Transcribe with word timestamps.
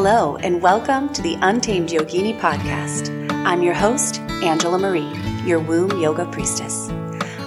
Hello, 0.00 0.36
and 0.36 0.62
welcome 0.62 1.12
to 1.12 1.20
the 1.22 1.36
Untamed 1.42 1.88
Yogini 1.88 2.38
podcast. 2.38 3.10
I'm 3.44 3.64
your 3.64 3.74
host, 3.74 4.20
Angela 4.44 4.78
Marie, 4.78 5.12
your 5.44 5.58
womb 5.58 6.00
yoga 6.00 6.24
priestess. 6.26 6.88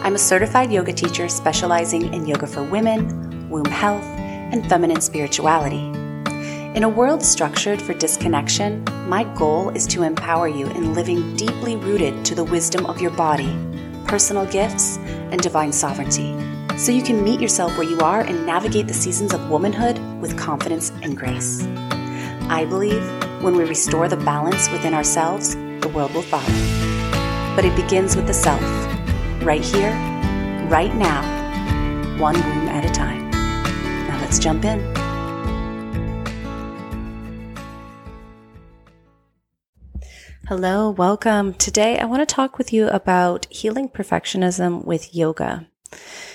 I'm 0.03 0.15
a 0.15 0.19
certified 0.19 0.69
yoga 0.69 0.91
teacher 0.91 1.29
specializing 1.29 2.13
in 2.13 2.25
yoga 2.25 2.45
for 2.45 2.61
women, 2.61 3.49
womb 3.49 3.63
health, 3.63 4.03
and 4.03 4.67
feminine 4.67 4.99
spirituality. 4.99 5.79
In 6.75 6.83
a 6.83 6.89
world 6.89 7.23
structured 7.23 7.81
for 7.81 7.93
disconnection, 7.93 8.83
my 9.07 9.23
goal 9.35 9.69
is 9.69 9.87
to 9.87 10.03
empower 10.03 10.49
you 10.49 10.67
in 10.71 10.93
living 10.93 11.37
deeply 11.37 11.77
rooted 11.77 12.25
to 12.25 12.35
the 12.35 12.43
wisdom 12.43 12.85
of 12.85 12.99
your 12.99 13.11
body, 13.11 13.57
personal 14.07 14.45
gifts, 14.45 14.97
and 14.97 15.39
divine 15.41 15.71
sovereignty, 15.71 16.35
so 16.77 16.91
you 16.91 17.01
can 17.01 17.23
meet 17.23 17.39
yourself 17.39 17.77
where 17.77 17.89
you 17.89 17.99
are 17.99 18.19
and 18.19 18.45
navigate 18.45 18.87
the 18.87 18.93
seasons 18.93 19.33
of 19.33 19.49
womanhood 19.49 19.97
with 20.19 20.37
confidence 20.37 20.89
and 21.01 21.15
grace. 21.15 21.65
I 22.51 22.65
believe 22.65 23.01
when 23.41 23.55
we 23.55 23.63
restore 23.63 24.09
the 24.09 24.17
balance 24.17 24.69
within 24.71 24.93
ourselves, 24.93 25.55
the 25.55 25.89
world 25.95 26.13
will 26.13 26.21
follow. 26.21 26.43
But 27.55 27.63
it 27.63 27.73
begins 27.77 28.17
with 28.17 28.27
the 28.27 28.33
self, 28.33 28.61
right 29.41 29.63
here, 29.63 29.93
right 30.67 30.93
now, 30.93 31.21
one 32.19 32.35
womb 32.35 32.67
at 32.67 32.83
a 32.83 32.89
time. 32.89 33.31
Now 33.31 34.19
let's 34.19 34.37
jump 34.37 34.65
in. 34.65 34.81
Hello, 40.49 40.89
welcome. 40.89 41.53
Today 41.53 41.99
I 41.99 42.03
want 42.03 42.19
to 42.19 42.35
talk 42.35 42.57
with 42.57 42.73
you 42.73 42.89
about 42.89 43.47
healing 43.49 43.87
perfectionism 43.87 44.83
with 44.83 45.15
yoga. 45.15 45.69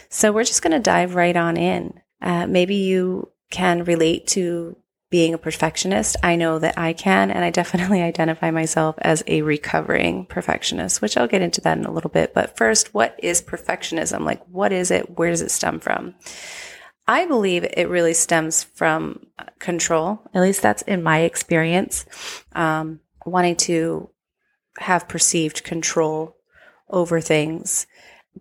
So 0.09 0.33
we're 0.33 0.45
just 0.45 0.63
going 0.63 0.73
to 0.73 0.79
dive 0.79 1.15
right 1.15 1.37
on 1.37 1.59
in. 1.59 2.01
Uh, 2.23 2.47
maybe 2.47 2.77
you 2.77 3.33
can 3.51 3.85
relate 3.85 4.27
to 4.29 4.79
being 5.17 5.33
a 5.33 5.39
perfectionist. 5.39 6.15
I 6.23 6.37
know 6.37 6.59
that 6.59 6.77
I 6.77 6.93
can, 6.93 7.31
and 7.31 7.43
I 7.43 7.49
definitely 7.49 8.03
identify 8.13 8.51
myself 8.51 8.97
as 8.99 9.25
a 9.27 9.41
recovering 9.41 10.27
perfectionist, 10.27 11.01
which 11.01 11.17
I'll 11.17 11.27
get 11.27 11.41
into 11.41 11.63
that 11.63 11.79
in 11.79 11.87
a 11.87 11.91
little 11.91 12.11
bit. 12.11 12.35
But 12.35 12.59
first, 12.59 12.93
what 12.93 13.19
is 13.23 13.41
perfectionism? 13.41 14.27
Like, 14.27 14.45
what 14.47 14.73
is 14.73 14.91
it? 14.91 15.17
Where 15.17 15.31
does 15.31 15.41
it 15.41 15.51
stem 15.51 15.81
from? 15.81 16.17
I 17.09 17.25
believe 17.25 17.65
it 17.65 17.89
really 17.89 18.13
stems 18.13 18.65
from 18.65 19.25
control. 19.59 20.21
At 20.35 20.43
least 20.43 20.61
that's 20.61 20.83
in 20.83 21.03
my 21.03 21.21
experience. 21.21 22.05
Um, 22.53 23.01
wanting 23.25 23.57
to 23.57 24.11
have 24.81 25.09
perceived 25.09 25.65
control 25.65 26.37
over 26.91 27.23
things, 27.23 27.87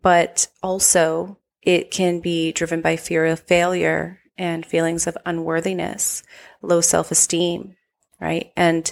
but 0.01 0.49
also 0.61 1.39
it 1.61 1.89
can 1.89 2.19
be 2.19 2.51
driven 2.51 2.81
by 2.81 2.97
fear 2.97 3.25
of 3.27 3.39
failure 3.39 4.19
and 4.37 4.65
feelings 4.65 5.07
of 5.07 5.17
unworthiness, 5.25 6.23
low 6.61 6.81
self 6.81 7.11
esteem, 7.11 7.75
right? 8.19 8.51
And 8.55 8.91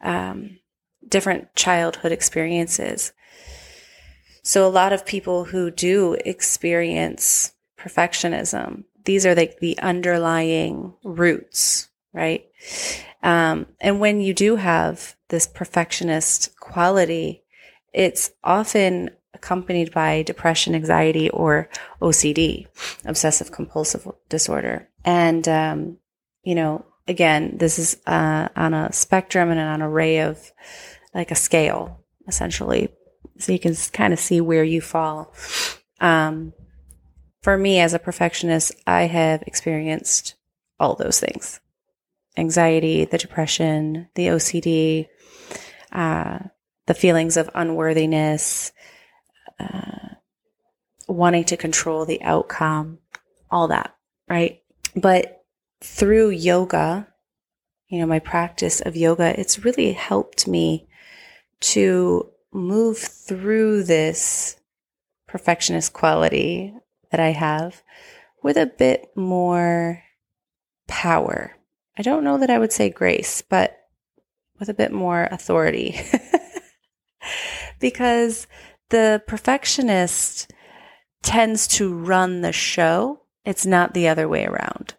um, 0.00 0.58
different 1.08 1.54
childhood 1.54 2.12
experiences. 2.12 3.12
So, 4.42 4.66
a 4.66 4.70
lot 4.70 4.92
of 4.92 5.06
people 5.06 5.44
who 5.44 5.70
do 5.70 6.16
experience 6.24 7.52
perfectionism, 7.78 8.84
these 9.04 9.24
are 9.24 9.34
like 9.34 9.60
the 9.60 9.78
underlying 9.78 10.94
roots, 11.04 11.88
right? 12.12 12.44
Um, 13.22 13.66
and 13.80 14.00
when 14.00 14.20
you 14.20 14.34
do 14.34 14.56
have 14.56 15.16
this 15.28 15.46
perfectionist 15.46 16.56
quality, 16.58 17.44
it's 17.92 18.30
often 18.42 19.10
accompanied 19.42 19.92
by 19.92 20.22
depression, 20.22 20.74
anxiety, 20.74 21.28
or 21.30 21.68
OCD, 22.00 22.66
obsessive 23.04 23.50
compulsive 23.50 24.06
disorder. 24.28 24.88
And, 25.04 25.46
um, 25.48 25.98
you 26.44 26.54
know, 26.54 26.84
again, 27.08 27.56
this 27.56 27.78
is 27.78 28.00
uh, 28.06 28.48
on 28.54 28.72
a 28.72 28.92
spectrum 28.92 29.50
and 29.50 29.58
on 29.58 29.80
an 29.80 29.82
array 29.82 30.20
of 30.20 30.52
like 31.12 31.32
a 31.32 31.36
scale, 31.36 32.04
essentially. 32.28 32.88
So 33.38 33.52
you 33.52 33.58
can 33.58 33.74
kind 33.92 34.12
of 34.12 34.20
see 34.20 34.40
where 34.40 34.64
you 34.64 34.80
fall. 34.80 35.34
Um, 36.00 36.52
for 37.42 37.58
me, 37.58 37.80
as 37.80 37.94
a 37.94 37.98
perfectionist, 37.98 38.72
I 38.86 39.02
have 39.02 39.42
experienced 39.42 40.36
all 40.78 40.94
those 40.94 41.18
things 41.20 41.60
anxiety, 42.38 43.04
the 43.04 43.18
depression, 43.18 44.08
the 44.14 44.28
OCD, 44.28 45.06
uh, 45.92 46.38
the 46.86 46.94
feelings 46.94 47.36
of 47.36 47.50
unworthiness, 47.54 48.72
uh, 49.62 50.14
wanting 51.08 51.44
to 51.44 51.56
control 51.56 52.04
the 52.04 52.22
outcome, 52.22 52.98
all 53.50 53.68
that, 53.68 53.94
right? 54.28 54.62
But 54.96 55.44
through 55.80 56.30
yoga, 56.30 57.08
you 57.88 58.00
know, 58.00 58.06
my 58.06 58.18
practice 58.18 58.80
of 58.80 58.96
yoga, 58.96 59.38
it's 59.38 59.64
really 59.64 59.92
helped 59.92 60.48
me 60.48 60.88
to 61.60 62.30
move 62.52 62.98
through 62.98 63.84
this 63.84 64.56
perfectionist 65.26 65.92
quality 65.92 66.74
that 67.10 67.20
I 67.20 67.30
have 67.30 67.82
with 68.42 68.56
a 68.56 68.66
bit 68.66 69.10
more 69.14 70.02
power. 70.88 71.56
I 71.96 72.02
don't 72.02 72.24
know 72.24 72.38
that 72.38 72.50
I 72.50 72.58
would 72.58 72.72
say 72.72 72.90
grace, 72.90 73.42
but 73.42 73.78
with 74.58 74.68
a 74.68 74.74
bit 74.74 74.92
more 74.92 75.28
authority. 75.30 76.00
because 77.80 78.46
the 78.92 79.22
perfectionist 79.26 80.52
tends 81.22 81.66
to 81.66 81.92
run 81.92 82.42
the 82.42 82.52
show. 82.52 83.22
It's 83.44 83.66
not 83.66 83.94
the 83.94 84.06
other 84.06 84.28
way 84.28 84.46
around. 84.46 84.94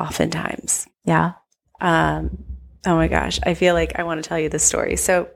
Oftentimes. 0.00 0.88
Yeah. 1.04 1.34
Um, 1.80 2.44
oh 2.84 2.96
my 2.96 3.06
gosh. 3.06 3.38
I 3.44 3.54
feel 3.54 3.74
like 3.74 3.98
I 3.98 4.02
want 4.02 4.22
to 4.22 4.28
tell 4.28 4.38
you 4.38 4.48
this 4.48 4.64
story. 4.64 4.96
So, 4.96 5.28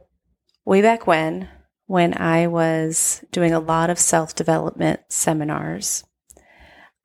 way 0.65 0.83
back 0.83 1.07
when, 1.07 1.49
when 1.87 2.21
I 2.21 2.49
was 2.49 3.23
doing 3.31 3.53
a 3.53 3.61
lot 3.61 3.91
of 3.91 3.99
self 3.99 4.35
development 4.35 5.01
seminars, 5.09 6.05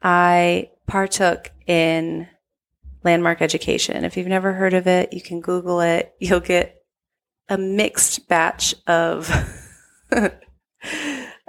I 0.01 0.72
partook 0.88 1.51
in 1.68 2.28
landmark 3.03 3.41
education. 3.41 4.06
If 4.06 4.16
you've 4.16 4.28
never 4.28 4.53
heard 4.53 4.74
of 4.74 4.88
it, 4.88 5.12
you 5.12 5.22
can 5.22 5.41
Google 5.41 5.81
it. 5.81 6.13
You'll 6.19 6.40
get 6.40 6.81
a 7.50 7.57
mixed 7.57 8.30
batch 8.30 8.74
of 8.88 9.30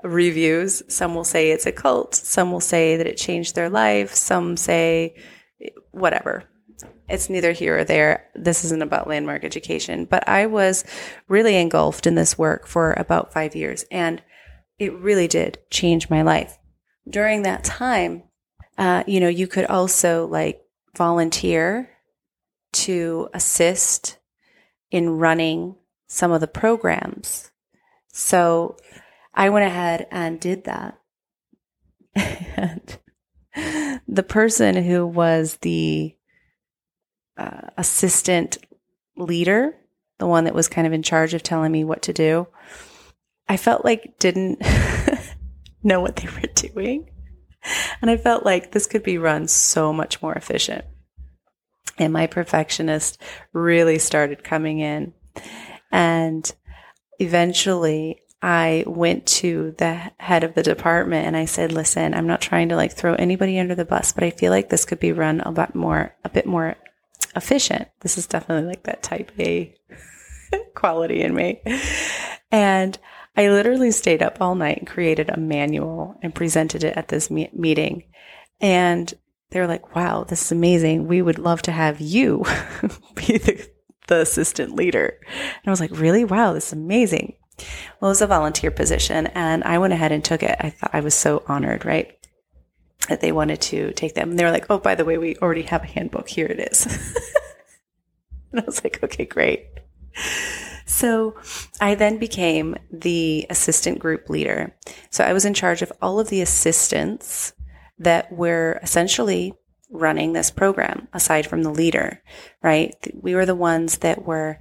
reviews. 0.02 0.82
Some 0.88 1.14
will 1.14 1.24
say 1.24 1.50
it's 1.50 1.66
a 1.66 1.72
cult. 1.72 2.14
Some 2.14 2.52
will 2.52 2.60
say 2.60 2.96
that 2.96 3.06
it 3.06 3.16
changed 3.16 3.54
their 3.54 3.70
life. 3.70 4.14
Some 4.14 4.56
say 4.56 5.16
whatever. 5.90 6.44
It's 7.08 7.30
neither 7.30 7.52
here 7.52 7.78
or 7.78 7.84
there. 7.84 8.28
This 8.34 8.64
isn't 8.64 8.82
about 8.82 9.08
landmark 9.08 9.44
education, 9.44 10.06
but 10.06 10.28
I 10.28 10.46
was 10.46 10.84
really 11.28 11.56
engulfed 11.56 12.06
in 12.06 12.14
this 12.14 12.38
work 12.38 12.66
for 12.66 12.92
about 12.94 13.32
five 13.32 13.54
years 13.54 13.84
and 13.90 14.22
it 14.78 14.92
really 14.94 15.28
did 15.28 15.58
change 15.70 16.10
my 16.10 16.22
life. 16.22 16.58
During 17.08 17.42
that 17.42 17.64
time, 17.64 18.24
uh, 18.78 19.04
you 19.06 19.20
know, 19.20 19.28
you 19.28 19.46
could 19.46 19.66
also 19.66 20.26
like 20.26 20.62
volunteer 20.96 21.90
to 22.72 23.28
assist 23.32 24.18
in 24.90 25.18
running 25.18 25.76
some 26.08 26.32
of 26.32 26.40
the 26.40 26.48
programs. 26.48 27.50
So 28.12 28.76
I 29.34 29.50
went 29.50 29.66
ahead 29.66 30.06
and 30.10 30.40
did 30.40 30.64
that. 30.64 30.98
and 32.14 32.98
the 34.06 34.22
person 34.22 34.82
who 34.82 35.06
was 35.06 35.58
the 35.62 36.14
uh, 37.36 37.68
assistant 37.76 38.58
leader, 39.16 39.74
the 40.18 40.26
one 40.26 40.44
that 40.44 40.54
was 40.54 40.68
kind 40.68 40.86
of 40.86 40.92
in 40.92 41.02
charge 41.02 41.34
of 41.34 41.42
telling 41.42 41.72
me 41.72 41.84
what 41.84 42.02
to 42.02 42.12
do, 42.12 42.46
I 43.48 43.56
felt 43.56 43.84
like 43.84 44.18
didn't 44.18 44.62
know 45.82 46.00
what 46.00 46.16
they 46.16 46.28
were 46.28 46.48
doing. 46.54 47.10
And 48.00 48.10
I 48.10 48.16
felt 48.16 48.44
like 48.44 48.70
this 48.70 48.86
could 48.86 49.02
be 49.02 49.18
run 49.18 49.48
so 49.48 49.92
much 49.92 50.22
more 50.22 50.34
efficient. 50.34 50.84
And 51.98 52.12
my 52.12 52.26
perfectionist 52.26 53.20
really 53.52 53.98
started 53.98 54.44
coming 54.44 54.80
in. 54.80 55.14
And 55.90 56.50
eventually 57.19 58.20
I 58.46 58.85
went 58.87 59.25
to 59.26 59.75
the 59.79 59.94
head 60.19 60.44
of 60.44 60.52
the 60.52 60.62
department 60.62 61.26
and 61.26 61.35
I 61.35 61.46
said, 61.46 61.73
listen, 61.73 62.12
I'm 62.12 62.26
not 62.26 62.43
trying 62.43 62.69
to 62.69 62.76
like 62.76 62.93
throw 62.93 63.14
anybody 63.14 63.58
under 63.58 63.75
the 63.75 63.87
bus, 63.87 64.12
but 64.12 64.23
I 64.23 64.29
feel 64.29 64.50
like 64.50 64.69
this 64.69 64.85
could 64.85 65.00
be 65.00 65.12
run 65.12 65.41
a 65.41 65.50
bit 65.50 65.75
more, 65.75 66.14
a 66.25 66.29
bit 66.29 66.44
more 66.44 66.76
efficient. 67.35 67.88
This 68.00 68.19
is 68.19 68.26
definitely 68.26 68.69
like 68.69 68.82
that 68.82 69.02
type 69.02 69.32
A 69.38 69.75
quality 70.75 71.23
in 71.23 71.35
me. 71.35 71.62
And 72.52 72.99
I 73.35 73.49
literally 73.49 73.91
stayed 73.91 74.23
up 74.23 74.43
all 74.43 74.55
night 74.55 74.76
and 74.76 74.87
created 74.87 75.31
a 75.31 75.40
manual 75.40 76.19
and 76.23 76.35
presented 76.35 76.85
it 76.85 76.99
at 76.99 77.08
this 77.08 77.31
me- 77.31 77.49
meeting. 77.55 78.05
And 78.61 79.11
they 79.52 79.61
were 79.61 79.67
like, 79.67 79.97
wow, 79.97 80.25
this 80.25 80.43
is 80.43 80.52
amazing. 80.52 81.08
We 81.08 81.23
would 81.23 81.38
love 81.38 81.62
to 81.62 81.73
have 81.73 81.99
you 81.99 82.44
be 83.14 83.38
the, 83.38 83.67
the 84.06 84.20
assistant 84.20 84.76
leader. 84.76 85.19
And 85.31 85.67
I 85.67 85.70
was 85.70 85.81
like, 85.81 85.99
really? 85.99 86.26
Wow, 86.26 86.52
this 86.52 86.67
is 86.67 86.73
amazing. 86.75 87.37
Well, 88.00 88.08
it 88.08 88.12
was 88.12 88.22
a 88.22 88.26
volunteer 88.26 88.70
position, 88.70 89.28
and 89.28 89.62
I 89.64 89.78
went 89.78 89.92
ahead 89.92 90.12
and 90.12 90.24
took 90.24 90.42
it. 90.42 90.56
I 90.60 90.70
thought 90.70 90.90
I 90.92 91.00
was 91.00 91.14
so 91.14 91.42
honored, 91.46 91.84
right? 91.84 92.16
That 93.08 93.20
they 93.20 93.32
wanted 93.32 93.60
to 93.62 93.92
take 93.92 94.14
them. 94.14 94.30
And 94.30 94.38
they 94.38 94.44
were 94.44 94.50
like, 94.50 94.66
oh, 94.70 94.78
by 94.78 94.94
the 94.94 95.04
way, 95.04 95.18
we 95.18 95.36
already 95.36 95.62
have 95.62 95.82
a 95.82 95.86
handbook. 95.86 96.28
Here 96.28 96.46
it 96.46 96.58
is. 96.58 96.86
and 98.52 98.60
I 98.60 98.64
was 98.64 98.82
like, 98.82 99.02
okay, 99.02 99.24
great. 99.24 99.66
So 100.86 101.34
I 101.80 101.94
then 101.94 102.18
became 102.18 102.76
the 102.90 103.46
assistant 103.50 103.98
group 103.98 104.28
leader. 104.28 104.76
So 105.10 105.24
I 105.24 105.32
was 105.32 105.44
in 105.44 105.54
charge 105.54 105.82
of 105.82 105.92
all 106.00 106.20
of 106.20 106.28
the 106.28 106.40
assistants 106.40 107.52
that 107.98 108.32
were 108.32 108.78
essentially 108.82 109.54
running 109.90 110.32
this 110.32 110.50
program 110.50 111.08
aside 111.12 111.46
from 111.46 111.62
the 111.62 111.70
leader, 111.70 112.22
right? 112.62 112.94
We 113.14 113.34
were 113.34 113.46
the 113.46 113.54
ones 113.54 113.98
that 113.98 114.25
were 114.25 114.58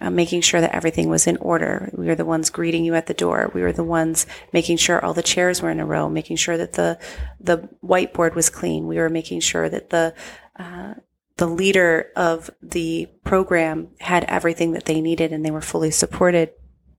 uh, 0.00 0.10
making 0.10 0.42
sure 0.42 0.60
that 0.60 0.74
everything 0.74 1.08
was 1.08 1.26
in 1.26 1.36
order. 1.38 1.90
We 1.96 2.06
were 2.06 2.14
the 2.14 2.24
ones 2.24 2.50
greeting 2.50 2.84
you 2.84 2.94
at 2.94 3.06
the 3.06 3.14
door. 3.14 3.50
We 3.54 3.62
were 3.62 3.72
the 3.72 3.84
ones 3.84 4.26
making 4.52 4.76
sure 4.78 5.02
all 5.02 5.14
the 5.14 5.22
chairs 5.22 5.62
were 5.62 5.70
in 5.70 5.80
a 5.80 5.86
row, 5.86 6.08
making 6.08 6.36
sure 6.36 6.56
that 6.56 6.74
the, 6.74 6.98
the 7.40 7.68
whiteboard 7.82 8.34
was 8.34 8.50
clean. 8.50 8.86
We 8.86 8.96
were 8.96 9.08
making 9.08 9.40
sure 9.40 9.68
that 9.68 9.90
the, 9.90 10.14
uh, 10.56 10.94
the 11.36 11.46
leader 11.46 12.10
of 12.16 12.50
the 12.62 13.08
program 13.24 13.88
had 14.00 14.24
everything 14.24 14.72
that 14.72 14.84
they 14.84 15.00
needed 15.00 15.32
and 15.32 15.44
they 15.44 15.50
were 15.50 15.60
fully 15.60 15.90
supported. 15.90 16.50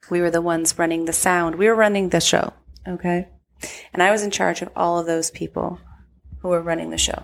We 0.10 0.22
were 0.22 0.32
the 0.32 0.42
ones 0.42 0.78
running 0.78 1.06
the 1.06 1.14
sound. 1.14 1.56
We 1.56 1.68
were 1.68 1.76
running 1.76 2.10
the 2.10 2.22
show. 2.22 2.54
Okay. 2.88 3.28
And 3.94 4.04
I 4.04 4.12
was 4.12 4.24
in 4.24 4.32
charge 4.32 4.62
of 4.62 4.70
all 4.76 5.00
of 5.00 5.06
those 5.06 5.32
people 5.32 5.80
who 6.40 6.50
were 6.50 6.62
running 6.62 6.90
the 6.90 6.98
show. 6.98 7.24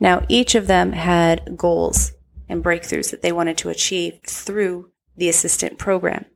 Now, 0.00 0.24
each 0.28 0.54
of 0.54 0.66
them 0.66 0.92
had 0.92 1.56
goals 1.56 2.12
and 2.48 2.62
breakthroughs 2.62 3.10
that 3.10 3.22
they 3.22 3.32
wanted 3.32 3.58
to 3.58 3.70
achieve 3.70 4.20
through 4.26 4.90
the 5.16 5.28
assistant 5.28 5.78
program. 5.78 6.26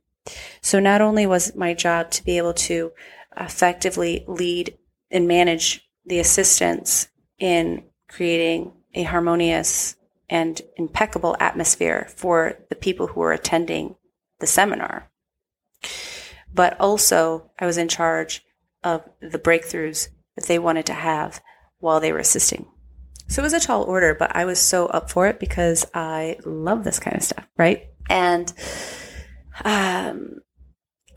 So 0.61 0.79
not 0.79 1.01
only 1.01 1.25
was 1.25 1.49
it 1.49 1.55
my 1.55 1.73
job 1.73 2.11
to 2.11 2.23
be 2.23 2.37
able 2.37 2.53
to 2.53 2.91
effectively 3.37 4.25
lead 4.27 4.77
and 5.11 5.27
manage 5.27 5.87
the 6.05 6.19
assistants 6.19 7.09
in 7.37 7.83
creating 8.07 8.73
a 8.93 9.03
harmonious 9.03 9.95
and 10.29 10.61
impeccable 10.77 11.35
atmosphere 11.39 12.07
for 12.15 12.59
the 12.69 12.75
people 12.75 13.07
who 13.07 13.19
were 13.19 13.33
attending 13.33 13.95
the 14.39 14.47
seminar. 14.47 15.09
But 16.53 16.79
also, 16.79 17.51
I 17.59 17.65
was 17.65 17.77
in 17.77 17.87
charge 17.87 18.43
of 18.83 19.03
the 19.19 19.39
breakthroughs 19.39 20.09
that 20.35 20.45
they 20.45 20.59
wanted 20.59 20.85
to 20.87 20.93
have 20.93 21.41
while 21.79 21.99
they 21.99 22.11
were 22.11 22.19
assisting. 22.19 22.67
So 23.29 23.43
it 23.43 23.45
was 23.45 23.53
a 23.53 23.59
tall 23.59 23.83
order, 23.83 24.15
but 24.15 24.35
I 24.35 24.45
was 24.45 24.59
so 24.59 24.87
up 24.87 25.11
for 25.11 25.27
it 25.27 25.39
because 25.39 25.85
I 25.93 26.37
love 26.45 26.83
this 26.83 26.99
kind 26.99 27.15
of 27.15 27.23
stuff, 27.23 27.47
right? 27.57 27.87
And 28.09 28.51
um, 29.63 30.39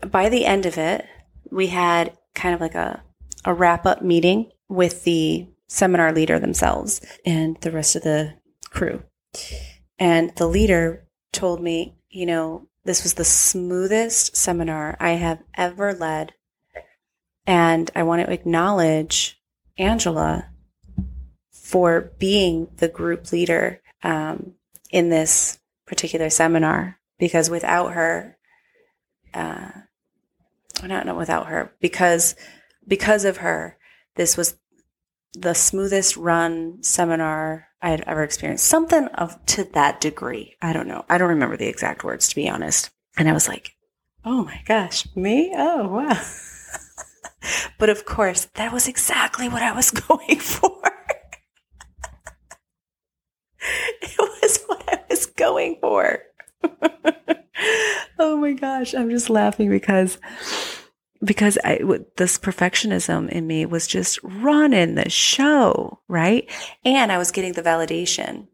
by 0.07 0.29
the 0.29 0.45
end 0.45 0.67
of 0.67 0.77
it, 0.77 1.05
we 1.51 1.67
had 1.67 2.15
kind 2.35 2.53
of 2.53 2.61
like 2.61 2.75
a, 2.75 3.03
a 3.45 3.53
wrap 3.53 3.87
up 3.87 4.03
meeting 4.03 4.51
with 4.69 5.03
the 5.05 5.47
seminar 5.67 6.13
leader 6.13 6.37
themselves 6.37 7.01
and 7.25 7.57
the 7.61 7.71
rest 7.71 7.95
of 7.95 8.03
the 8.03 8.35
crew. 8.69 9.01
And 9.97 10.35
the 10.35 10.47
leader 10.47 11.07
told 11.31 11.63
me, 11.63 11.95
you 12.09 12.27
know, 12.27 12.67
this 12.85 13.01
was 13.01 13.15
the 13.15 13.25
smoothest 13.25 14.35
seminar 14.35 14.95
I 14.99 15.11
have 15.11 15.41
ever 15.55 15.93
led. 15.93 16.33
And 17.47 17.89
I 17.95 18.03
want 18.03 18.23
to 18.23 18.31
acknowledge 18.31 19.41
Angela 19.79 20.52
for 21.73 22.11
being 22.19 22.67
the 22.77 22.87
group 22.87 23.31
leader 23.31 23.81
um, 24.03 24.53
in 24.91 25.09
this 25.09 25.57
particular 25.87 26.29
seminar 26.29 26.99
because 27.17 27.49
without 27.49 27.93
her, 27.93 28.37
uh, 29.33 29.71
not 30.83 31.07
not 31.07 31.17
without 31.17 31.47
her 31.47 31.73
because 31.81 32.35
because 32.87 33.25
of 33.25 33.37
her, 33.37 33.75
this 34.17 34.37
was 34.37 34.55
the 35.33 35.55
smoothest 35.55 36.15
run 36.15 36.83
seminar 36.83 37.69
I 37.81 37.89
had 37.89 38.01
ever 38.01 38.21
experienced. 38.21 38.65
Something 38.65 39.07
of 39.07 39.43
to 39.47 39.63
that 39.73 39.99
degree. 39.99 40.55
I 40.61 40.73
don't 40.73 40.87
know. 40.87 41.05
I 41.09 41.17
don't 41.17 41.29
remember 41.29 41.57
the 41.57 41.69
exact 41.69 42.03
words 42.03 42.27
to 42.27 42.35
be 42.35 42.47
honest. 42.47 42.91
And 43.17 43.27
I 43.27 43.33
was 43.33 43.47
like, 43.47 43.71
oh 44.23 44.45
my 44.45 44.61
gosh, 44.67 45.07
me? 45.15 45.51
Oh 45.55 45.87
wow. 45.87 46.21
but 47.79 47.89
of 47.89 48.05
course, 48.05 48.45
that 48.53 48.71
was 48.71 48.87
exactly 48.87 49.49
what 49.49 49.63
I 49.63 49.71
was 49.71 49.89
going 50.07 50.37
for. 50.37 50.83
it 54.01 54.17
was 54.19 54.63
what 54.65 54.83
I 54.91 54.99
was 55.09 55.25
going 55.43 55.77
for. 55.81 56.19
oh 58.19 58.37
my 58.37 58.53
gosh, 58.53 58.93
I'm 58.93 59.09
just 59.09 59.29
laughing 59.29 59.69
because 59.69 60.17
because 61.23 61.57
I, 61.63 61.79
this 62.17 62.37
perfectionism 62.37 63.29
in 63.29 63.47
me 63.47 63.65
was 63.65 63.87
just 63.87 64.19
running 64.23 64.95
the 64.95 65.09
show, 65.09 65.99
right? 66.07 66.49
And 66.83 67.11
I 67.11 67.17
was 67.17 67.31
getting 67.31 67.53
the 67.53 67.61
validation 67.61 68.47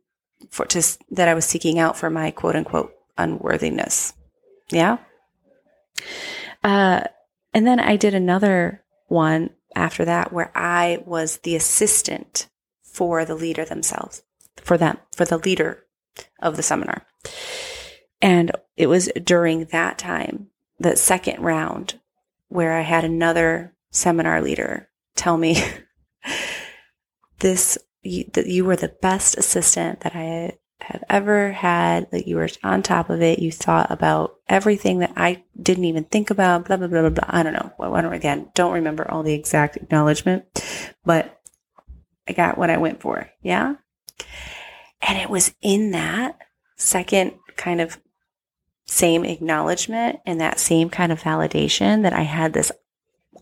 for 0.50 0.66
just 0.66 1.02
that 1.12 1.28
I 1.28 1.34
was 1.34 1.46
seeking 1.46 1.80
out 1.80 1.98
for 1.98 2.10
my 2.10 2.32
quote 2.32 2.56
unquote 2.56 2.94
unworthiness. 3.18 4.14
Yeah. 4.72 4.98
Uh, 6.64 7.02
and 7.54 7.66
then 7.66 7.80
I 7.80 7.96
did 7.98 8.14
another 8.14 8.84
one 9.08 9.52
after 9.76 10.06
that 10.06 10.32
where 10.32 10.52
I 10.56 11.04
was 11.06 11.38
the 11.38 11.56
assistant 11.56 12.48
for 12.84 13.26
the 13.26 13.36
leader 13.36 13.66
themselves, 13.66 14.24
for 14.62 14.78
them, 14.78 14.98
for 15.16 15.26
the 15.26 15.38
leader 15.38 15.86
of 16.42 16.56
the 16.56 16.64
seminar. 16.64 17.06
And 18.22 18.52
it 18.76 18.88
was 18.88 19.10
during 19.24 19.66
that 19.66 19.98
time, 19.98 20.48
the 20.80 20.96
second 20.96 21.42
round, 21.42 22.00
where 22.48 22.74
I 22.74 22.82
had 22.82 23.04
another 23.04 23.76
seminar 23.92 24.42
leader 24.42 24.90
tell 25.16 25.38
me 25.38 25.62
this 27.40 27.78
you, 28.02 28.26
that 28.34 28.48
you 28.48 28.66
were 28.66 28.76
the 28.76 28.96
best 29.02 29.38
assistant 29.38 30.02
that 30.02 30.16
I 30.16 30.58
have 30.82 31.04
ever 31.10 31.52
had, 31.52 32.10
that 32.12 32.28
you 32.28 32.38
were 32.38 32.50
on 32.64 32.82
top 32.82 33.10
of 33.10 33.22
it. 33.22 33.40
You 33.40 33.52
thought 33.52 33.92
about 33.92 34.36
everything 34.48 35.00
that 35.00 35.14
I 35.18 35.44
didn't 35.62 35.86
even 35.86 36.06
think 36.06 36.30
about, 36.30 36.66
blah, 36.66 36.78
blah, 36.78 36.88
blah, 36.88 37.02
blah, 37.02 37.10
blah. 37.10 37.26
I 37.28 37.44
don't 37.44 37.54
know. 37.54 37.74
I 37.80 38.02
don't, 38.02 38.14
again, 38.14 38.50
don't 38.56 38.74
remember 38.74 39.10
all 39.10 39.24
the 39.24 39.34
exact 39.34 39.76
acknowledgement, 39.76 40.46
but 41.04 41.42
I 42.28 42.34
got 42.34 42.58
what 42.58 42.70
I 42.70 42.78
went 42.78 43.02
for. 43.02 43.30
Yeah. 43.42 43.76
And 45.02 45.18
it 45.18 45.30
was 45.30 45.54
in 45.62 45.92
that 45.92 46.38
second 46.76 47.34
kind 47.56 47.82
of 47.82 48.00
same 48.86 49.24
acknowledgement 49.24 50.20
and 50.26 50.42
that 50.42 50.60
same 50.60 50.90
kind 50.90 51.12
of 51.12 51.22
validation 51.22 52.04
that 52.04 52.14
I 52.14 52.24
had 52.24 52.54
this 52.54 52.72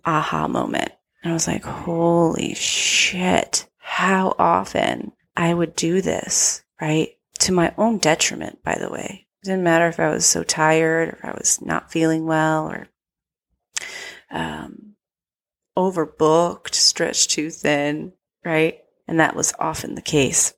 aha 0.06 0.48
moment. 0.48 0.92
And 1.24 1.32
I 1.32 1.34
was 1.34 1.48
like, 1.48 1.64
holy 1.64 2.54
shit, 2.54 3.68
how 3.78 4.36
often 4.38 5.14
I 5.36 5.54
would 5.54 5.76
do 5.76 6.02
this, 6.02 6.64
right? 6.82 7.10
To 7.40 7.52
my 7.52 7.74
own 7.78 7.98
detriment, 8.00 8.64
by 8.64 8.78
the 8.80 8.92
way. 8.92 9.28
It 9.42 9.46
didn't 9.46 9.64
matter 9.64 9.88
if 9.88 10.00
I 10.00 10.10
was 10.10 10.26
so 10.26 10.44
tired 10.44 11.10
or 11.10 11.20
I 11.24 11.32
was 11.32 11.62
not 11.62 11.92
feeling 11.92 12.26
well 12.26 12.70
or 12.70 12.88
um, 14.30 14.96
overbooked, 15.78 16.74
stretched 16.74 17.32
too 17.32 17.50
thin, 17.50 18.14
right? 18.44 18.80
And 19.08 19.20
that 19.20 19.36
was 19.36 19.54
often 19.60 19.96
the 19.96 20.02
case 20.02 20.54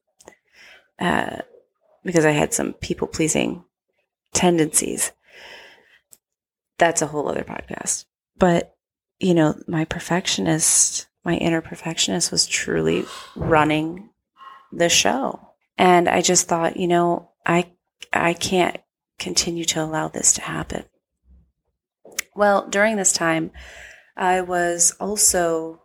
uh, 0.99 1.37
because 2.03 2.25
I 2.25 2.31
had 2.31 2.53
some 2.53 2.73
people 2.73 3.07
pleasing 3.07 3.63
tendencies. 4.33 5.11
That's 6.77 7.01
a 7.01 7.07
whole 7.07 7.27
other 7.27 7.43
podcast. 7.43 8.05
But, 8.37 8.75
you 9.19 9.33
know, 9.33 9.61
my 9.67 9.85
perfectionist, 9.85 11.07
my 11.25 11.35
inner 11.35 11.61
perfectionist 11.61 12.31
was 12.31 12.47
truly 12.47 13.05
running 13.35 14.09
the 14.71 14.89
show. 14.89 15.49
And 15.77 16.07
I 16.07 16.21
just 16.21 16.47
thought, 16.47 16.77
you 16.77 16.87
know, 16.87 17.31
I 17.45 17.71
I 18.11 18.33
can't 18.33 18.77
continue 19.17 19.65
to 19.65 19.83
allow 19.83 20.07
this 20.07 20.33
to 20.33 20.41
happen. 20.41 20.85
Well, 22.35 22.67
during 22.67 22.95
this 22.95 23.13
time, 23.13 23.51
I 24.15 24.41
was 24.41 24.95
also, 24.99 25.81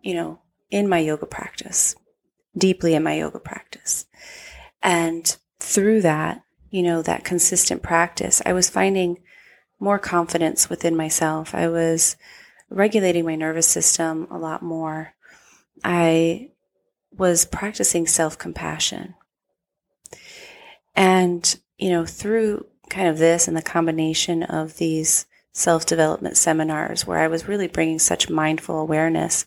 you 0.00 0.14
know, 0.14 0.40
in 0.70 0.88
my 0.88 0.98
yoga 0.98 1.26
practice, 1.26 1.94
deeply 2.56 2.94
in 2.94 3.02
my 3.02 3.14
yoga 3.14 3.38
practice. 3.38 4.06
And 4.82 5.36
through 5.60 6.02
that, 6.02 6.42
you 6.70 6.82
know, 6.82 7.02
that 7.02 7.24
consistent 7.24 7.82
practice, 7.82 8.42
I 8.44 8.52
was 8.52 8.70
finding 8.70 9.18
more 9.80 9.98
confidence 9.98 10.68
within 10.68 10.96
myself. 10.96 11.54
I 11.54 11.68
was 11.68 12.16
regulating 12.70 13.24
my 13.24 13.34
nervous 13.34 13.66
system 13.66 14.26
a 14.30 14.38
lot 14.38 14.62
more. 14.62 15.14
I 15.84 16.50
was 17.16 17.44
practicing 17.44 18.06
self 18.06 18.38
compassion. 18.38 19.14
And, 20.94 21.58
you 21.76 21.90
know, 21.90 22.04
through 22.04 22.66
kind 22.90 23.08
of 23.08 23.18
this 23.18 23.46
and 23.48 23.56
the 23.56 23.62
combination 23.62 24.42
of 24.42 24.76
these 24.78 25.26
self 25.52 25.86
development 25.86 26.36
seminars 26.36 27.06
where 27.06 27.18
I 27.18 27.28
was 27.28 27.48
really 27.48 27.68
bringing 27.68 27.98
such 27.98 28.30
mindful 28.30 28.78
awareness 28.80 29.46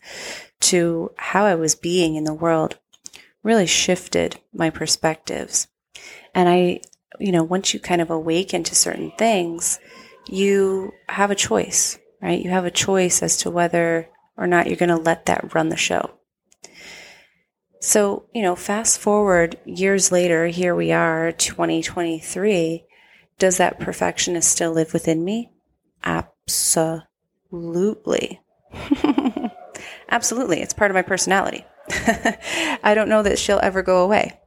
to 0.62 1.12
how 1.18 1.46
I 1.46 1.56
was 1.56 1.76
being 1.76 2.16
in 2.16 2.24
the 2.24 2.34
world, 2.34 2.78
really 3.44 3.68
shifted 3.68 4.40
my 4.54 4.70
perspectives. 4.70 5.68
And 6.34 6.48
I 6.48 6.82
you 7.22 7.32
know, 7.32 7.44
once 7.44 7.74
you 7.74 7.80
kind 7.80 8.02
of 8.02 8.10
awaken 8.10 8.64
to 8.64 8.76
certain 8.76 9.12
things, 9.12 9.80
you 10.28 10.92
have 11.08 11.32
a 11.32 11.36
choice, 11.36 12.00
right? 12.22 12.42
You 12.42 12.50
have 12.50 12.66
a 12.66 12.72
choice 12.72 13.22
as 13.22 13.38
to 13.38 13.52
whether 13.52 14.10
or 14.38 14.48
not 14.48 14.68
you're 14.68 14.76
going 14.76 14.90
to 14.90 14.96
let 14.96 15.28
that 15.28 15.54
run 15.54 15.70
the 15.70 15.78
show. 15.78 16.10
So, 17.80 18.26
you 18.34 18.42
know, 18.42 18.56
fast 18.56 19.00
forward 19.00 19.58
years 19.66 20.12
later, 20.12 20.48
here 20.48 20.76
we 20.76 20.92
are, 20.92 21.32
2023. 21.32 22.86
Does 23.40 23.58
that 23.58 23.80
perfectionist 23.80 24.52
still 24.52 24.72
live 24.72 24.94
within 24.94 25.26
me? 25.26 25.50
Absolutely. 26.04 27.08
Absolutely. 30.10 30.62
It's 30.62 30.74
part 30.74 30.92
of 30.92 30.96
my 30.96 31.02
personality. 31.02 31.66
I 32.84 32.94
don't 32.96 33.10
know 33.10 33.24
that 33.24 33.40
she'll 33.40 33.60
ever 33.62 33.82
go 33.82 34.04
away. 34.04 34.40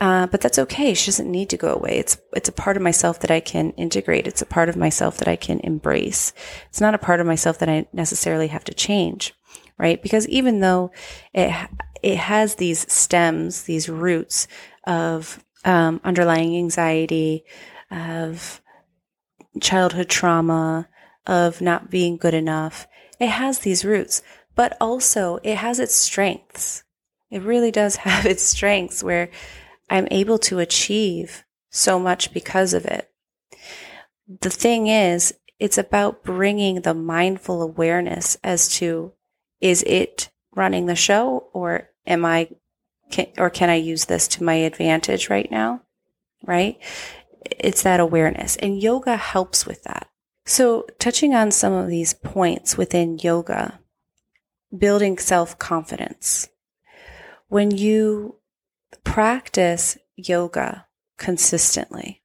Uh, 0.00 0.26
but 0.28 0.40
that's 0.40 0.58
okay. 0.58 0.94
She 0.94 1.10
doesn't 1.10 1.30
need 1.30 1.50
to 1.50 1.58
go 1.58 1.74
away. 1.74 1.98
It's 1.98 2.16
it's 2.32 2.48
a 2.48 2.52
part 2.52 2.78
of 2.78 2.82
myself 2.82 3.20
that 3.20 3.30
I 3.30 3.40
can 3.40 3.72
integrate. 3.72 4.26
It's 4.26 4.40
a 4.40 4.46
part 4.46 4.70
of 4.70 4.76
myself 4.76 5.18
that 5.18 5.28
I 5.28 5.36
can 5.36 5.60
embrace. 5.60 6.32
It's 6.70 6.80
not 6.80 6.94
a 6.94 6.98
part 6.98 7.20
of 7.20 7.26
myself 7.26 7.58
that 7.58 7.68
I 7.68 7.86
necessarily 7.92 8.46
have 8.46 8.64
to 8.64 8.74
change, 8.74 9.34
right? 9.78 10.02
Because 10.02 10.26
even 10.28 10.60
though 10.60 10.90
it 11.34 11.54
it 12.02 12.16
has 12.16 12.54
these 12.54 12.90
stems, 12.90 13.64
these 13.64 13.90
roots 13.90 14.48
of 14.84 15.44
um, 15.66 16.00
underlying 16.02 16.56
anxiety, 16.56 17.44
of 17.90 18.62
childhood 19.60 20.08
trauma, 20.08 20.88
of 21.26 21.60
not 21.60 21.90
being 21.90 22.16
good 22.16 22.32
enough, 22.32 22.86
it 23.18 23.28
has 23.28 23.58
these 23.58 23.84
roots. 23.84 24.22
But 24.60 24.76
also, 24.78 25.38
it 25.42 25.56
has 25.56 25.80
its 25.80 25.94
strengths. 25.94 26.84
It 27.30 27.40
really 27.40 27.70
does 27.70 27.96
have 28.04 28.26
its 28.26 28.42
strengths 28.42 29.02
where 29.02 29.30
I'm 29.88 30.06
able 30.10 30.38
to 30.40 30.58
achieve 30.58 31.44
so 31.70 31.98
much 31.98 32.34
because 32.34 32.74
of 32.74 32.84
it. 32.84 33.10
The 34.42 34.50
thing 34.50 34.86
is, 34.86 35.32
it's 35.58 35.78
about 35.78 36.24
bringing 36.24 36.82
the 36.82 36.92
mindful 36.92 37.62
awareness 37.62 38.36
as 38.44 38.68
to 38.74 39.14
is 39.62 39.82
it 39.84 40.28
running 40.54 40.84
the 40.84 40.94
show 40.94 41.48
or 41.54 41.88
am 42.06 42.26
I 42.26 42.50
can, 43.10 43.28
or 43.38 43.48
can 43.48 43.70
I 43.70 43.76
use 43.76 44.04
this 44.04 44.28
to 44.28 44.44
my 44.44 44.56
advantage 44.56 45.30
right 45.30 45.50
now? 45.50 45.80
Right? 46.44 46.78
It's 47.46 47.82
that 47.84 47.98
awareness 47.98 48.56
and 48.56 48.82
yoga 48.82 49.16
helps 49.16 49.64
with 49.64 49.84
that. 49.84 50.10
So 50.44 50.86
touching 50.98 51.34
on 51.34 51.50
some 51.50 51.72
of 51.72 51.88
these 51.88 52.12
points 52.12 52.76
within 52.76 53.16
yoga, 53.16 53.80
building 54.76 55.18
self 55.18 55.58
confidence. 55.58 56.48
When 57.48 57.70
you 57.70 58.36
practice 59.04 59.98
yoga 60.16 60.86
consistently. 61.18 62.22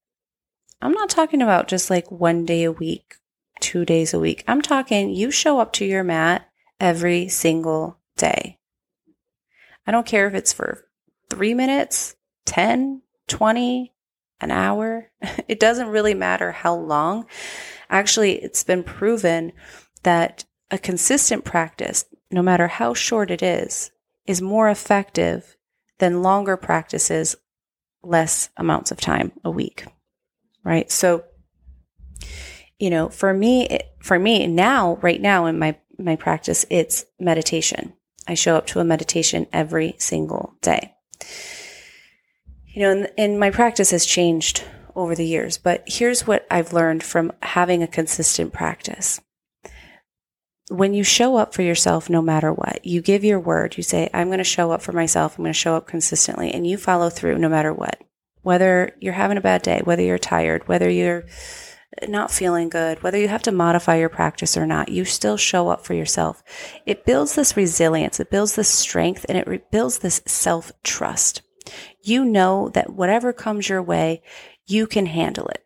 I'm 0.82 0.92
not 0.92 1.10
talking 1.10 1.42
about 1.42 1.68
just 1.68 1.90
like 1.90 2.12
one 2.12 2.46
day 2.46 2.64
a 2.64 2.72
week, 2.72 3.16
two 3.60 3.86
days 3.86 4.14
a 4.14 4.20
week. 4.20 4.44
I'm 4.48 4.62
talking 4.62 5.10
you 5.10 5.32
show 5.32 5.60
up 5.60 5.74
to 5.74 5.86
your 5.86 6.04
mat 6.04 6.50
every 6.80 7.28
single 7.28 8.00
day. 8.18 8.60
I 9.88 9.92
don't 9.92 10.06
care 10.06 10.28
if 10.28 10.34
it's 10.34 10.54
for 10.54 10.86
three 11.30 11.54
minutes, 11.54 12.16
10, 12.46 13.02
20, 13.28 13.94
an 14.42 14.52
hour. 14.52 15.12
It 15.48 15.60
doesn't 15.60 15.90
really 15.90 16.14
matter 16.14 16.52
how 16.52 16.76
long. 16.76 17.26
Actually, 17.90 18.44
it's 18.44 18.64
been 18.64 18.84
proven 18.84 19.52
that 20.04 20.46
a 20.72 20.78
consistent 20.78 21.46
practice, 21.46 22.06
no 22.36 22.44
matter 22.44 22.68
how 22.68 22.94
short 22.94 23.32
it 23.32 23.42
is, 23.42 23.92
is 24.28 24.42
more 24.42 24.70
effective 24.70 25.56
than 26.00 26.22
longer 26.22 26.58
practices, 26.58 27.38
less 28.04 28.50
amounts 28.58 28.92
of 28.92 29.00
time 29.00 29.32
a 29.46 29.50
week. 29.50 29.86
Right. 30.62 30.92
So, 30.92 31.24
you 32.78 32.90
know, 32.90 33.08
for 33.08 33.34
me, 33.34 33.80
for 34.02 34.20
me 34.20 34.48
now, 34.48 34.98
right 35.02 35.22
now 35.22 35.46
in 35.46 35.58
my, 35.58 35.78
my 35.98 36.18
practice, 36.18 36.66
it's 36.70 37.06
meditation. 37.22 37.94
I 38.28 38.34
show 38.34 38.58
up 38.58 38.68
to 38.68 38.82
a 38.82 38.84
meditation 38.84 39.48
every 39.54 39.96
single 39.98 40.56
day. 40.62 40.94
You 42.66 42.82
know, 42.82 42.92
and, 42.92 43.10
and 43.18 43.40
my 43.40 43.50
practice 43.50 43.92
has 43.92 44.06
changed 44.06 44.66
over 44.94 45.16
the 45.16 45.26
years, 45.26 45.58
but 45.58 45.86
here's 45.88 46.28
what 46.28 46.46
I've 46.52 46.74
learned 46.74 47.02
from 47.02 47.32
having 47.44 47.82
a 47.82 47.88
consistent 47.88 48.52
practice 48.52 49.22
when 50.70 50.94
you 50.94 51.04
show 51.04 51.36
up 51.36 51.54
for 51.54 51.62
yourself, 51.62 52.10
no 52.10 52.22
matter 52.22 52.52
what, 52.52 52.86
you 52.86 53.02
give 53.02 53.24
your 53.24 53.40
word, 53.40 53.78
you 53.78 53.84
say, 53.84 54.10
I'm 54.14 54.28
going 54.28 54.40
to 54.40 54.44
show 54.44 54.72
up 54.72 54.82
for 54.82 54.94
myself. 54.94 55.38
I'm 55.38 55.44
going 55.44 55.54
to 55.54 55.60
show 55.60 55.76
up 55.76 55.88
consistently 55.88 56.52
and 56.52 56.66
you 56.66 56.78
follow 56.78 57.10
through 57.10 57.38
no 57.38 57.50
matter 57.50 57.74
what, 57.74 58.02
whether 58.42 58.96
you're 59.00 59.14
having 59.14 59.38
a 59.38 59.42
bad 59.42 59.62
day, 59.62 59.82
whether 59.84 60.02
you're 60.02 60.18
tired, 60.18 60.68
whether 60.68 60.90
you're 60.90 61.26
not 62.08 62.32
feeling 62.32 62.70
good, 62.70 63.02
whether 63.04 63.18
you 63.18 63.28
have 63.28 63.44
to 63.44 63.52
modify 63.52 63.98
your 63.98 64.10
practice 64.10 64.58
or 64.58 64.66
not, 64.66 64.90
you 64.90 65.06
still 65.06 65.38
show 65.38 65.70
up 65.70 65.86
for 65.86 65.94
yourself. 65.94 66.44
It 66.86 67.06
builds 67.06 67.36
this 67.36 67.56
resilience. 67.56 68.20
It 68.20 68.32
builds 68.32 68.56
this 68.56 68.70
strength 68.70 69.26
and 69.30 69.38
it 69.38 69.48
re- 69.48 69.62
builds 69.72 70.00
this 70.00 70.22
self 70.26 70.72
trust. 70.84 71.42
You 72.02 72.26
know 72.26 72.70
that 72.70 72.92
whatever 72.92 73.34
comes 73.34 73.70
your 73.70 73.82
way, 73.82 74.24
you 74.66 74.88
can 74.88 75.06
handle 75.06 75.48
it 75.48 75.65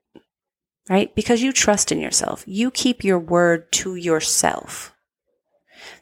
right? 0.89 1.13
Because 1.15 1.41
you 1.41 1.53
trust 1.53 1.91
in 1.91 1.99
yourself. 1.99 2.43
You 2.47 2.71
keep 2.71 3.03
your 3.03 3.19
word 3.19 3.71
to 3.73 3.95
yourself. 3.95 4.93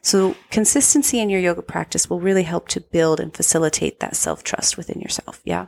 So 0.00 0.34
consistency 0.50 1.20
in 1.20 1.30
your 1.30 1.40
yoga 1.40 1.62
practice 1.62 2.08
will 2.08 2.20
really 2.20 2.42
help 2.42 2.68
to 2.68 2.80
build 2.80 3.20
and 3.20 3.34
facilitate 3.34 4.00
that 4.00 4.16
self 4.16 4.42
trust 4.42 4.76
within 4.76 5.00
yourself. 5.00 5.40
Yeah. 5.44 5.66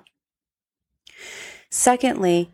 Secondly, 1.71 2.53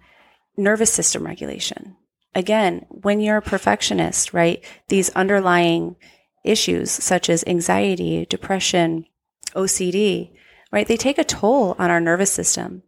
nervous 0.57 0.93
system 0.93 1.25
regulation. 1.25 1.97
Again, 2.35 2.85
when 2.91 3.21
you're 3.21 3.39
a 3.39 3.43
perfectionist, 3.43 4.35
right? 4.35 4.63
These 4.89 5.09
underlying 5.11 5.97
issues 6.45 6.91
such 6.91 7.31
as 7.31 7.45
anxiety, 7.47 8.27
depression, 8.27 9.07
OCD, 9.55 10.33
right? 10.71 10.87
They 10.87 10.99
take 10.99 11.19
a 11.19 11.25
toll 11.25 11.75
on 11.79 11.91
our 11.91 12.01
nervous 12.01 12.31
system. 12.31 12.83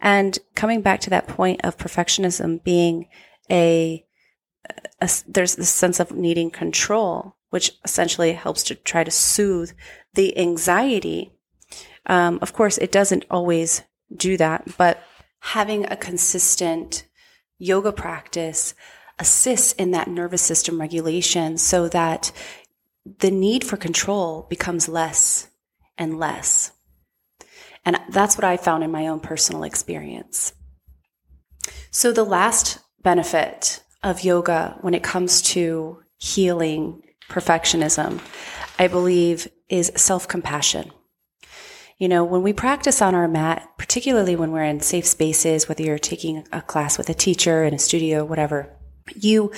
And 0.00 0.38
coming 0.54 0.82
back 0.82 1.00
to 1.02 1.10
that 1.10 1.28
point 1.28 1.60
of 1.64 1.76
perfectionism 1.76 2.62
being 2.62 3.08
a, 3.50 4.04
a 5.00 5.10
there's 5.26 5.56
this 5.56 5.70
sense 5.70 6.00
of 6.00 6.12
needing 6.12 6.50
control, 6.50 7.36
which 7.50 7.72
essentially 7.84 8.32
helps 8.32 8.62
to 8.64 8.74
try 8.74 9.04
to 9.04 9.10
soothe 9.10 9.72
the 10.14 10.36
anxiety. 10.38 11.32
Um, 12.06 12.38
of 12.42 12.52
course, 12.52 12.78
it 12.78 12.92
doesn't 12.92 13.24
always 13.30 13.82
do 14.14 14.36
that, 14.36 14.76
but 14.76 15.02
having 15.40 15.84
a 15.86 15.96
consistent 15.96 17.06
yoga 17.58 17.92
practice 17.92 18.74
assists 19.18 19.72
in 19.74 19.92
that 19.92 20.08
nervous 20.08 20.42
system 20.42 20.80
regulation 20.80 21.56
so 21.56 21.88
that 21.88 22.32
the 23.18 23.30
need 23.30 23.64
for 23.64 23.76
control 23.76 24.46
becomes 24.48 24.88
less 24.88 25.48
and 25.96 26.18
less. 26.18 26.72
And 27.84 27.98
that's 28.08 28.36
what 28.36 28.44
I 28.44 28.56
found 28.56 28.82
in 28.82 28.90
my 28.90 29.08
own 29.08 29.20
personal 29.20 29.64
experience. 29.64 30.52
So 31.90 32.12
the 32.12 32.24
last 32.24 32.78
benefit 33.02 33.82
of 34.02 34.24
yoga 34.24 34.76
when 34.80 34.94
it 34.94 35.02
comes 35.02 35.42
to 35.42 36.02
healing 36.18 37.02
perfectionism, 37.28 38.20
I 38.78 38.88
believe, 38.88 39.48
is 39.68 39.92
self 39.96 40.28
compassion. 40.28 40.90
You 41.98 42.08
know, 42.08 42.24
when 42.24 42.42
we 42.42 42.52
practice 42.52 43.00
on 43.00 43.14
our 43.14 43.28
mat, 43.28 43.68
particularly 43.78 44.34
when 44.34 44.50
we're 44.50 44.64
in 44.64 44.80
safe 44.80 45.06
spaces, 45.06 45.68
whether 45.68 45.82
you're 45.82 45.98
taking 45.98 46.46
a 46.52 46.60
class 46.60 46.98
with 46.98 47.08
a 47.08 47.14
teacher 47.14 47.64
in 47.64 47.72
a 47.72 47.78
studio, 47.78 48.24
whatever, 48.24 48.76
you 49.14 49.52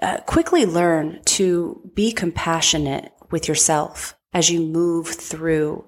uh, 0.00 0.18
quickly 0.20 0.64
learn 0.64 1.20
to 1.24 1.90
be 1.94 2.12
compassionate 2.12 3.12
with 3.30 3.48
yourself 3.48 4.16
as 4.32 4.50
you 4.50 4.60
move 4.60 5.08
through 5.08 5.84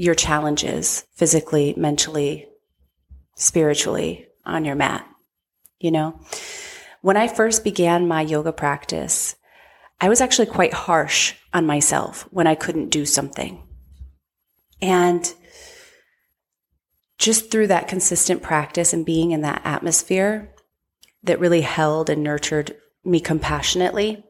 your 0.00 0.14
challenges 0.14 1.04
physically, 1.12 1.74
mentally, 1.76 2.48
spiritually 3.36 4.26
on 4.46 4.64
your 4.64 4.74
mat. 4.74 5.06
You 5.78 5.90
know, 5.90 6.18
when 7.02 7.18
I 7.18 7.28
first 7.28 7.64
began 7.64 8.08
my 8.08 8.22
yoga 8.22 8.50
practice, 8.50 9.36
I 10.00 10.08
was 10.08 10.22
actually 10.22 10.46
quite 10.46 10.72
harsh 10.72 11.34
on 11.52 11.66
myself 11.66 12.26
when 12.30 12.46
I 12.46 12.54
couldn't 12.54 12.88
do 12.88 13.04
something. 13.04 13.62
And 14.80 15.30
just 17.18 17.50
through 17.50 17.66
that 17.66 17.86
consistent 17.86 18.40
practice 18.40 18.94
and 18.94 19.04
being 19.04 19.32
in 19.32 19.42
that 19.42 19.60
atmosphere 19.66 20.54
that 21.24 21.40
really 21.40 21.60
held 21.60 22.08
and 22.08 22.22
nurtured 22.22 22.74
me 23.04 23.20
compassionately, 23.20 24.24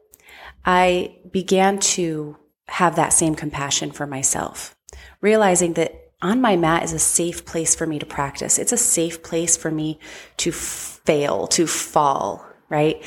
I 0.65 1.15
began 1.31 1.79
to 1.79 2.35
have 2.67 2.97
that 2.97 3.13
same 3.13 3.35
compassion 3.35 3.91
for 3.91 4.05
myself 4.05 4.75
realizing 5.21 5.73
that 5.73 6.11
on 6.21 6.41
my 6.41 6.55
mat 6.55 6.83
is 6.83 6.93
a 6.93 6.99
safe 6.99 7.45
place 7.45 7.75
for 7.75 7.87
me 7.87 7.99
to 7.99 8.05
practice. 8.05 8.59
It's 8.59 8.71
a 8.71 8.77
safe 8.77 9.23
place 9.23 9.57
for 9.57 9.71
me 9.71 9.99
to 10.37 10.51
fail, 10.51 11.47
to 11.47 11.65
fall, 11.65 12.45
right? 12.69 13.03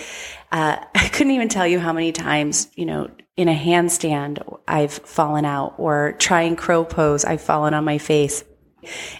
Uh, 0.50 0.76
I 0.94 1.08
couldn't 1.08 1.32
even 1.32 1.48
tell 1.48 1.66
you 1.66 1.78
how 1.78 1.92
many 1.92 2.12
times, 2.12 2.68
you 2.74 2.86
know, 2.86 3.10
in 3.36 3.48
a 3.48 3.54
handstand, 3.54 4.60
I've 4.68 4.92
fallen 4.92 5.44
out 5.44 5.74
or 5.78 6.14
trying 6.18 6.56
crow 6.56 6.84
pose, 6.84 7.24
I've 7.24 7.40
fallen 7.40 7.74
on 7.74 7.84
my 7.84 7.98
face. 7.98 8.44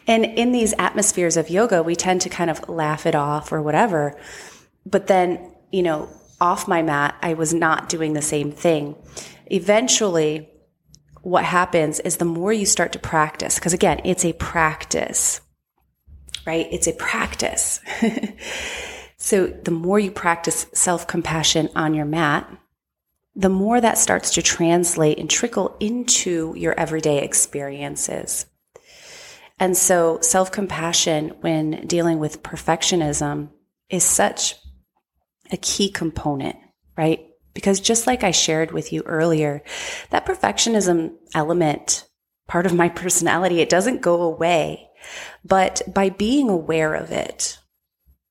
And 0.07 0.25
in 0.25 0.53
these 0.53 0.75
atmospheres 0.79 1.37
of 1.37 1.51
yoga, 1.51 1.83
we 1.83 1.97
tend 1.97 2.21
to 2.23 2.29
kind 2.29 2.51
of 2.51 2.69
laugh 2.69 3.07
it 3.07 3.15
off 3.15 3.51
or 3.51 3.63
whatever. 3.63 4.19
But 4.87 5.07
then, 5.07 5.55
you 5.73 5.83
know, 5.83 6.09
off 6.41 6.69
my 6.69 6.83
mat, 6.83 7.17
I 7.23 7.35
was 7.35 7.55
not 7.55 7.89
doing 7.89 8.13
the 8.13 8.23
same 8.23 8.53
thing. 8.53 8.97
Eventually, 9.47 10.49
what 11.25 11.45
happens 11.45 12.01
is 12.01 12.19
the 12.19 12.25
more 12.25 12.53
you 12.53 12.67
start 12.67 12.93
to 12.93 12.99
practice, 12.99 13.57
because 13.57 13.73
again, 13.73 14.01
it's 14.05 14.25
a 14.25 14.35
practice, 14.35 15.41
right? 16.47 16.69
It's 16.71 16.87
a 16.87 16.93
practice. 16.93 17.81
so 19.17 19.47
the 19.47 19.71
more 19.71 19.99
you 19.99 20.11
practice 20.11 20.67
self 20.75 21.07
compassion 21.07 21.71
on 21.75 21.95
your 21.95 22.05
mat, 22.05 22.49
the 23.35 23.49
more 23.49 23.81
that 23.81 23.99
starts 23.99 24.35
to 24.35 24.43
translate 24.43 25.19
and 25.19 25.29
trickle 25.29 25.77
into 25.81 26.55
your 26.57 26.79
everyday 26.79 27.23
experiences. 27.23 28.47
And 29.59 29.77
so 29.77 30.19
self 30.21 30.53
compassion 30.53 31.31
when 31.41 31.87
dealing 31.87 32.19
with 32.19 32.43
perfectionism 32.43 33.49
is 33.89 34.05
such 34.05 34.57
a 35.51 35.57
key 35.57 35.91
component, 35.91 36.57
right? 36.97 37.27
Because 37.55 37.81
just 37.81 38.07
like 38.07 38.25
I 38.25 38.33
shared 38.33 38.73
with 38.73 38.93
you 38.93 39.03
earlier, 39.03 39.63
that 40.11 40.27
perfectionism 40.27 41.15
element, 41.35 42.09
part 42.49 42.67
of 42.67 42.75
my 42.75 42.89
personality, 43.03 43.61
it 43.61 43.69
doesn't 43.69 44.03
go 44.03 44.23
away. 44.23 44.89
But 45.45 45.83
by 45.87 46.11
being 46.11 46.49
aware 46.49 46.95
of 46.95 47.11
it, 47.11 47.59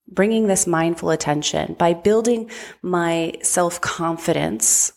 bringing 0.08 0.48
this 0.48 0.68
mindful 0.68 1.10
attention, 1.10 1.74
by 1.74 1.94
building 1.94 2.50
my 2.82 3.34
self 3.42 3.82
confidence, 3.82 4.94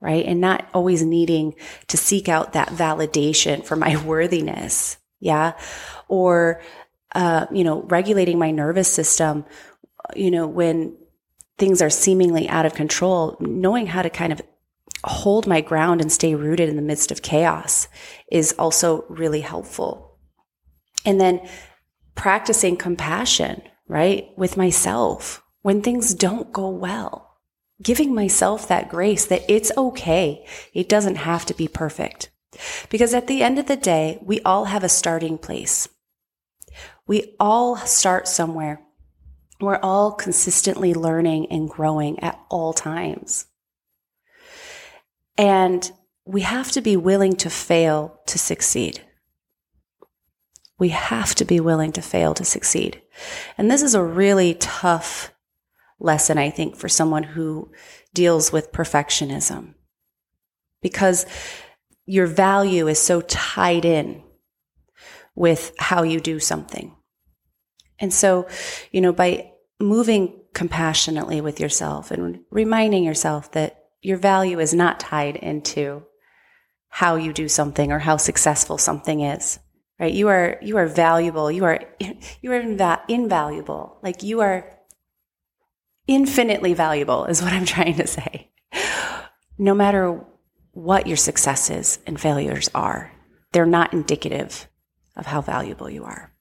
right? 0.00 0.24
And 0.24 0.40
not 0.40 0.68
always 0.74 1.02
needing 1.02 1.54
to 1.88 1.96
seek 1.96 2.28
out 2.28 2.54
that 2.54 2.68
validation 2.68 3.64
for 3.64 3.76
my 3.76 4.02
worthiness. 4.04 4.96
Yeah. 5.20 5.52
Or, 6.08 6.62
uh, 7.14 7.46
you 7.52 7.64
know, 7.64 7.82
regulating 7.82 8.38
my 8.38 8.50
nervous 8.50 8.88
system, 8.92 9.44
you 10.16 10.30
know, 10.30 10.46
when 10.46 10.96
things 11.60 11.80
are 11.80 11.90
seemingly 11.90 12.48
out 12.48 12.66
of 12.66 12.74
control, 12.74 13.36
knowing 13.38 13.86
how 13.86 14.02
to 14.02 14.10
kind 14.10 14.32
of 14.32 14.42
hold 15.04 15.46
my 15.46 15.60
ground 15.60 16.00
and 16.00 16.10
stay 16.10 16.34
rooted 16.34 16.68
in 16.68 16.76
the 16.76 16.82
midst 16.82 17.10
of 17.10 17.22
chaos 17.22 17.88
is 18.30 18.54
also 18.58 19.04
really 19.08 19.40
helpful. 19.40 20.18
And 21.04 21.20
then 21.20 21.48
practicing 22.14 22.76
compassion, 22.76 23.62
right, 23.86 24.28
with 24.36 24.56
myself 24.56 25.42
when 25.62 25.82
things 25.82 26.14
don't 26.14 26.52
go 26.52 26.68
well. 26.68 27.38
Giving 27.82 28.14
myself 28.14 28.68
that 28.68 28.90
grace 28.90 29.24
that 29.26 29.42
it's 29.48 29.72
okay. 29.76 30.44
It 30.74 30.88
doesn't 30.88 31.16
have 31.16 31.46
to 31.46 31.54
be 31.54 31.68
perfect. 31.68 32.30
Because 32.90 33.14
at 33.14 33.26
the 33.26 33.42
end 33.42 33.58
of 33.58 33.66
the 33.66 33.76
day, 33.76 34.18
we 34.22 34.40
all 34.40 34.66
have 34.66 34.84
a 34.84 34.88
starting 34.88 35.38
place. 35.38 35.88
We 37.06 37.36
all 37.40 37.76
start 37.76 38.28
somewhere. 38.28 38.82
We're 39.60 39.78
all 39.82 40.12
consistently 40.12 40.94
learning 40.94 41.46
and 41.50 41.68
growing 41.68 42.18
at 42.20 42.40
all 42.48 42.72
times. 42.72 43.46
And 45.36 45.90
we 46.24 46.42
have 46.42 46.70
to 46.72 46.80
be 46.80 46.96
willing 46.96 47.34
to 47.36 47.50
fail 47.50 48.20
to 48.26 48.38
succeed. 48.38 49.02
We 50.78 50.90
have 50.90 51.34
to 51.36 51.44
be 51.44 51.60
willing 51.60 51.92
to 51.92 52.02
fail 52.02 52.34
to 52.34 52.44
succeed. 52.44 53.02
And 53.58 53.70
this 53.70 53.82
is 53.82 53.94
a 53.94 54.02
really 54.02 54.54
tough 54.54 55.32
lesson, 55.98 56.38
I 56.38 56.50
think, 56.50 56.76
for 56.76 56.88
someone 56.88 57.22
who 57.22 57.70
deals 58.14 58.50
with 58.52 58.72
perfectionism 58.72 59.74
because 60.80 61.26
your 62.06 62.26
value 62.26 62.88
is 62.88 62.98
so 62.98 63.20
tied 63.20 63.84
in 63.84 64.22
with 65.34 65.72
how 65.78 66.02
you 66.02 66.20
do 66.20 66.40
something. 66.40 66.96
And 67.98 68.12
so, 68.12 68.48
you 68.90 69.00
know, 69.00 69.12
by 69.12 69.49
moving 69.80 70.40
compassionately 70.54 71.40
with 71.40 71.60
yourself 71.60 72.10
and 72.10 72.40
reminding 72.50 73.04
yourself 73.04 73.52
that 73.52 73.84
your 74.02 74.16
value 74.16 74.58
is 74.58 74.74
not 74.74 75.00
tied 75.00 75.36
into 75.36 76.02
how 76.88 77.16
you 77.16 77.32
do 77.32 77.48
something 77.48 77.92
or 77.92 78.00
how 78.00 78.16
successful 78.16 78.78
something 78.78 79.20
is 79.20 79.58
right? 80.00 80.12
You 80.12 80.28
are 80.28 80.56
you 80.62 80.78
are 80.78 80.86
valuable. 80.86 81.52
You 81.52 81.64
are 81.66 81.78
you 82.40 82.52
are 82.52 82.60
inva- 82.60 83.02
invaluable. 83.06 83.98
Like 84.02 84.24
you 84.24 84.40
are 84.40 84.76
infinitely 86.06 86.74
valuable 86.74 87.26
is 87.26 87.40
what 87.40 87.52
i'm 87.52 87.66
trying 87.76 87.94
to 87.94 88.06
say. 88.06 88.50
No 89.58 89.74
matter 89.74 90.24
what 90.72 91.06
your 91.06 91.16
successes 91.16 92.00
and 92.06 92.18
failures 92.18 92.68
are 92.74 93.12
they're 93.52 93.66
not 93.66 93.92
indicative 93.92 94.68
of 95.16 95.26
how 95.26 95.40
valuable 95.40 95.90
you 95.90 96.04
are 96.04 96.32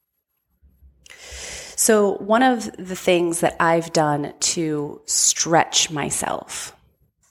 so, 1.80 2.16
one 2.16 2.44
of 2.44 2.70
the 2.76 2.94
things 2.94 3.40
that 3.40 3.56
I've 3.58 3.94
done 3.94 4.34
to 4.38 5.02
stretch 5.06 5.90
myself 5.90 6.76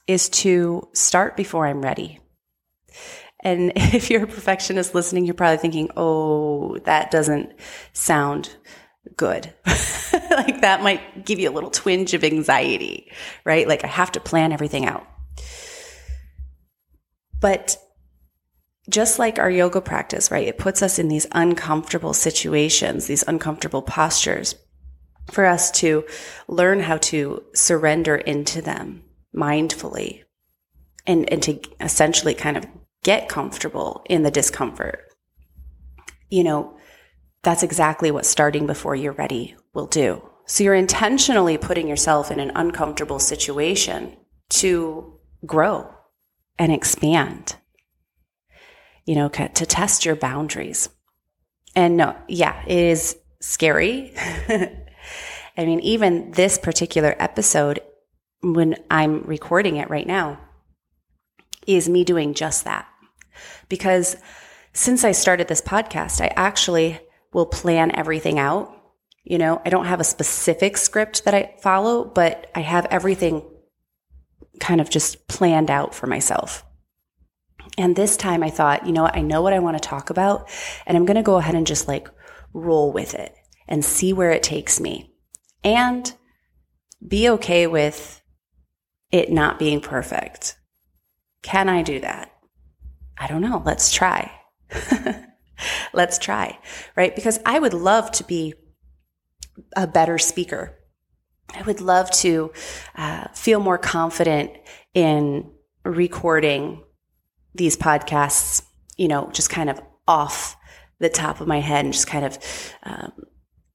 is 0.07 0.27
to 0.29 0.89
start 0.91 1.37
before 1.37 1.67
I'm 1.67 1.83
ready. 1.83 2.19
And 3.43 3.73
if 3.75 4.09
you're 4.09 4.23
a 4.23 4.27
perfectionist 4.27 4.95
listening, 4.95 5.25
you're 5.25 5.35
probably 5.35 5.59
thinking, 5.59 5.91
oh, 5.95 6.79
that 6.85 7.11
doesn't 7.11 7.53
sound 7.93 8.49
good. 9.15 9.53
like 9.67 10.61
that 10.61 10.81
might 10.81 11.27
give 11.27 11.37
you 11.37 11.47
a 11.47 11.53
little 11.53 11.69
twinge 11.69 12.15
of 12.15 12.23
anxiety, 12.23 13.11
right? 13.45 13.67
Like 13.67 13.83
I 13.83 13.87
have 13.87 14.13
to 14.13 14.19
plan 14.19 14.51
everything 14.51 14.87
out. 14.87 15.05
But 17.39 17.77
just 18.89 19.19
like 19.19 19.39
our 19.39 19.49
yoga 19.49 19.81
practice, 19.81 20.31
right? 20.31 20.47
It 20.47 20.57
puts 20.57 20.81
us 20.81 20.99
in 20.99 21.07
these 21.07 21.27
uncomfortable 21.31 22.13
situations, 22.13 23.07
these 23.07 23.23
uncomfortable 23.27 23.81
postures 23.81 24.55
for 25.31 25.45
us 25.45 25.69
to 25.71 26.05
learn 26.47 26.79
how 26.79 26.97
to 26.97 27.43
surrender 27.53 28.15
into 28.15 28.61
them 28.61 29.03
mindfully 29.35 30.23
and, 31.05 31.31
and 31.31 31.41
to 31.43 31.59
essentially 31.79 32.33
kind 32.33 32.57
of 32.57 32.65
get 33.03 33.29
comfortable 33.29 34.03
in 34.09 34.23
the 34.23 34.31
discomfort. 34.31 35.05
You 36.29 36.43
know, 36.43 36.77
that's 37.43 37.63
exactly 37.63 38.11
what 38.11 38.25
starting 38.25 38.65
before 38.67 38.95
you're 38.95 39.13
ready 39.13 39.55
will 39.73 39.87
do. 39.87 40.27
So 40.45 40.63
you're 40.63 40.73
intentionally 40.73 41.57
putting 41.57 41.87
yourself 41.87 42.31
in 42.31 42.39
an 42.39 42.51
uncomfortable 42.55 43.19
situation 43.19 44.17
to 44.49 45.19
grow 45.45 45.93
and 46.57 46.71
expand 46.71 47.55
you 49.09 49.15
know, 49.15 49.27
to 49.27 49.65
test 49.65 50.05
your 50.05 50.15
boundaries. 50.15 50.87
And 51.75 51.97
no, 51.97 52.15
yeah, 52.27 52.63
it 52.67 52.77
is 52.77 53.17
scary. 53.41 54.13
I 55.57 55.65
mean, 55.65 55.79
even 55.79 56.29
this 56.29 56.59
particular 56.59 57.15
episode, 57.17 57.79
when 58.43 58.75
I'm 58.91 59.23
recording 59.23 59.77
it 59.77 59.89
right 59.89 60.05
now, 60.05 60.39
is 61.65 61.89
me 61.89 62.03
doing 62.03 62.35
just 62.35 62.65
that. 62.65 62.87
Because 63.67 64.15
since 64.73 65.03
I 65.03 65.13
started 65.13 65.47
this 65.47 65.61
podcast, 65.61 66.21
I 66.21 66.31
actually 66.35 66.99
will 67.33 67.47
plan 67.47 67.95
everything 67.95 68.37
out. 68.37 68.79
You 69.23 69.39
know, 69.39 69.59
I 69.65 69.71
don't 69.71 69.87
have 69.87 69.99
a 69.99 70.03
specific 70.03 70.77
script 70.77 71.25
that 71.25 71.33
I 71.33 71.55
follow, 71.63 72.05
but 72.05 72.51
I 72.53 72.59
have 72.59 72.85
everything 72.91 73.41
kind 74.59 74.79
of 74.79 74.91
just 74.91 75.27
planned 75.27 75.71
out 75.71 75.95
for 75.95 76.05
myself. 76.05 76.63
And 77.77 77.95
this 77.95 78.17
time 78.17 78.43
I 78.43 78.49
thought, 78.49 78.85
you 78.85 78.91
know 78.91 79.03
what? 79.03 79.15
I 79.15 79.21
know 79.21 79.41
what 79.41 79.53
I 79.53 79.59
want 79.59 79.81
to 79.81 79.87
talk 79.87 80.09
about, 80.09 80.49
and 80.85 80.97
I'm 80.97 81.05
going 81.05 81.15
to 81.17 81.23
go 81.23 81.37
ahead 81.37 81.55
and 81.55 81.67
just 81.67 81.87
like 81.87 82.09
roll 82.53 82.91
with 82.91 83.13
it 83.13 83.33
and 83.67 83.85
see 83.85 84.13
where 84.13 84.31
it 84.31 84.43
takes 84.43 84.79
me. 84.79 85.13
And 85.63 86.11
be 87.05 87.29
okay 87.29 87.67
with 87.67 88.21
it 89.11 89.31
not 89.31 89.59
being 89.59 89.81
perfect. 89.81 90.57
Can 91.41 91.69
I 91.69 91.83
do 91.83 91.99
that? 92.01 92.31
I 93.17 93.27
don't 93.27 93.41
know. 93.41 93.61
Let's 93.65 93.91
try. 93.91 94.31
Let's 95.93 96.17
try, 96.19 96.57
right? 96.95 97.15
Because 97.15 97.39
I 97.45 97.59
would 97.59 97.73
love 97.73 98.11
to 98.13 98.23
be 98.23 98.53
a 99.75 99.87
better 99.87 100.17
speaker. 100.17 100.77
I 101.53 101.61
would 101.63 101.81
love 101.81 102.09
to 102.11 102.51
uh, 102.95 103.27
feel 103.33 103.59
more 103.59 103.77
confident 103.77 104.51
in 104.93 105.51
recording 105.83 106.83
these 107.55 107.77
podcasts, 107.77 108.63
you 108.97 109.07
know, 109.07 109.29
just 109.31 109.49
kind 109.49 109.69
of 109.69 109.81
off 110.07 110.55
the 110.99 111.09
top 111.09 111.41
of 111.41 111.47
my 111.47 111.59
head 111.59 111.85
and 111.85 111.93
just 111.93 112.07
kind 112.07 112.25
of 112.25 112.37
um, 112.83 113.13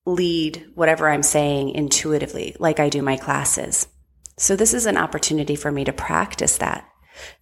lead 0.06 0.66
whatever 0.74 1.08
I'm 1.08 1.22
saying 1.22 1.70
intuitively, 1.70 2.56
like 2.58 2.80
I 2.80 2.88
do 2.88 3.02
my 3.02 3.16
classes. 3.16 3.88
So 4.36 4.56
this 4.56 4.74
is 4.74 4.86
an 4.86 4.96
opportunity 4.96 5.56
for 5.56 5.70
me 5.70 5.84
to 5.84 5.92
practice 5.92 6.58
that, 6.58 6.88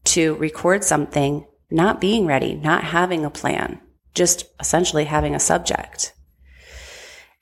to 0.05 0.35
record 0.35 0.85
something, 0.85 1.47
not 1.71 2.01
being 2.01 2.27
ready, 2.27 2.55
not 2.55 2.85
having 2.85 3.25
a 3.25 3.31
plan, 3.31 3.81
just 4.15 4.45
essentially 4.61 5.05
having 5.05 5.35
a 5.35 5.41
subject. 5.41 6.13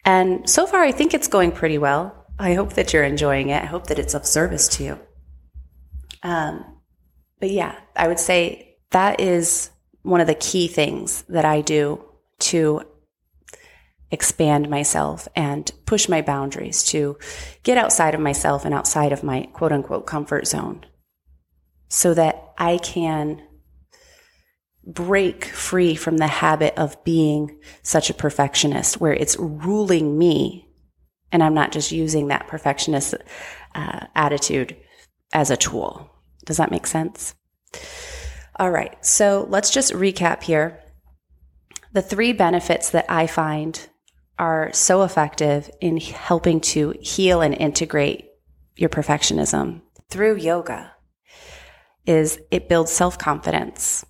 And 0.04 0.48
so 0.48 0.66
far, 0.66 0.82
I 0.82 0.92
think 0.92 1.12
it's 1.12 1.28
going 1.28 1.52
pretty 1.52 1.78
well. 1.78 2.26
I 2.38 2.54
hope 2.54 2.72
that 2.74 2.92
you're 2.92 3.04
enjoying 3.04 3.50
it. 3.50 3.62
I 3.62 3.66
hope 3.66 3.88
that 3.88 3.98
it's 3.98 4.14
of 4.14 4.24
service 4.24 4.68
to 4.68 4.84
you. 4.84 4.98
Um, 6.22 6.78
but 7.38 7.50
yeah, 7.50 7.78
I 7.96 8.08
would 8.08 8.20
say 8.20 8.69
that 8.90 9.20
is 9.20 9.70
one 10.02 10.20
of 10.20 10.26
the 10.26 10.34
key 10.34 10.68
things 10.68 11.22
that 11.28 11.44
I 11.44 11.60
do 11.60 12.04
to 12.40 12.82
expand 14.10 14.68
myself 14.68 15.28
and 15.36 15.70
push 15.86 16.08
my 16.08 16.20
boundaries 16.20 16.82
to 16.84 17.16
get 17.62 17.78
outside 17.78 18.14
of 18.14 18.20
myself 18.20 18.64
and 18.64 18.74
outside 18.74 19.12
of 19.12 19.22
my 19.22 19.42
quote 19.52 19.72
unquote 19.72 20.06
comfort 20.06 20.46
zone 20.46 20.84
so 21.88 22.14
that 22.14 22.52
I 22.58 22.78
can 22.78 23.42
break 24.84 25.44
free 25.44 25.94
from 25.94 26.16
the 26.16 26.26
habit 26.26 26.74
of 26.76 27.02
being 27.04 27.60
such 27.82 28.10
a 28.10 28.14
perfectionist 28.14 29.00
where 29.00 29.12
it's 29.12 29.36
ruling 29.38 30.18
me 30.18 30.68
and 31.30 31.42
I'm 31.42 31.54
not 31.54 31.70
just 31.70 31.92
using 31.92 32.28
that 32.28 32.48
perfectionist 32.48 33.14
uh, 33.74 34.06
attitude 34.16 34.76
as 35.32 35.50
a 35.50 35.56
tool. 35.56 36.10
Does 36.44 36.56
that 36.56 36.72
make 36.72 36.86
sense? 36.86 37.34
All 38.56 38.70
right, 38.70 39.04
so 39.04 39.46
let's 39.48 39.70
just 39.70 39.92
recap 39.92 40.42
here. 40.42 40.80
The 41.92 42.02
three 42.02 42.32
benefits 42.32 42.90
that 42.90 43.06
I 43.08 43.26
find 43.26 43.88
are 44.38 44.72
so 44.72 45.02
effective 45.02 45.70
in 45.80 45.98
helping 45.98 46.60
to 46.60 46.94
heal 47.00 47.42
and 47.42 47.54
integrate 47.54 48.26
your 48.76 48.88
perfectionism 48.88 49.82
through 50.08 50.36
yoga 50.36 50.92
is 52.06 52.40
it 52.50 52.68
builds 52.68 52.90
self 52.90 53.18
confidence. 53.18 54.04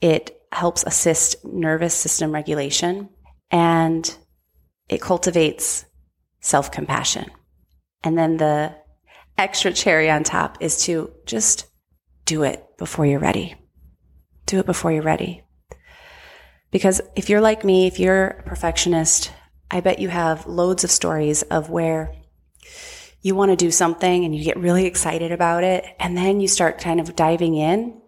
It 0.00 0.40
helps 0.52 0.82
assist 0.84 1.44
nervous 1.44 1.94
system 1.94 2.32
regulation 2.32 3.10
and 3.50 4.16
it 4.88 5.00
cultivates 5.00 5.84
self 6.40 6.70
compassion. 6.70 7.30
And 8.02 8.16
then 8.16 8.38
the 8.38 8.74
extra 9.36 9.72
cherry 9.72 10.10
on 10.10 10.24
top 10.24 10.58
is 10.60 10.84
to 10.84 11.12
just 11.26 11.66
do 12.24 12.42
it 12.42 12.64
before 12.80 13.06
you're 13.06 13.20
ready. 13.20 13.54
Do 14.46 14.58
it 14.58 14.66
before 14.66 14.90
you're 14.90 15.02
ready. 15.02 15.44
Because 16.70 17.00
if 17.14 17.28
you're 17.28 17.42
like 17.42 17.62
me, 17.62 17.86
if 17.86 18.00
you're 18.00 18.26
a 18.26 18.42
perfectionist, 18.42 19.30
I 19.70 19.80
bet 19.80 19.98
you 19.98 20.08
have 20.08 20.46
loads 20.46 20.82
of 20.82 20.90
stories 20.90 21.42
of 21.42 21.68
where 21.68 22.16
you 23.20 23.34
want 23.34 23.50
to 23.50 23.56
do 23.56 23.70
something 23.70 24.24
and 24.24 24.34
you 24.34 24.42
get 24.42 24.56
really 24.56 24.86
excited 24.86 25.30
about 25.30 25.62
it. 25.62 25.84
And 26.00 26.16
then 26.16 26.40
you 26.40 26.48
start 26.48 26.80
kind 26.80 27.00
of 27.00 27.14
diving 27.14 27.54
in 27.54 28.00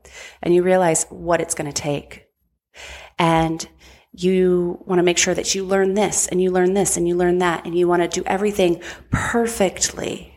and 0.42 0.54
you 0.54 0.62
realize 0.62 1.04
what 1.10 1.42
it's 1.42 1.54
going 1.54 1.70
to 1.70 1.82
take. 1.82 2.28
And 3.18 3.68
you 4.12 4.82
want 4.86 5.00
to 5.00 5.04
make 5.04 5.18
sure 5.18 5.34
that 5.34 5.54
you 5.54 5.64
learn 5.64 5.92
this 5.92 6.28
and 6.28 6.40
you 6.40 6.50
learn 6.50 6.72
this 6.72 6.96
and 6.96 7.06
you 7.06 7.14
learn 7.14 7.38
that 7.38 7.66
and 7.66 7.76
you 7.76 7.86
want 7.86 8.02
to 8.02 8.08
do 8.08 8.24
everything 8.26 8.82
perfectly. 9.10 10.34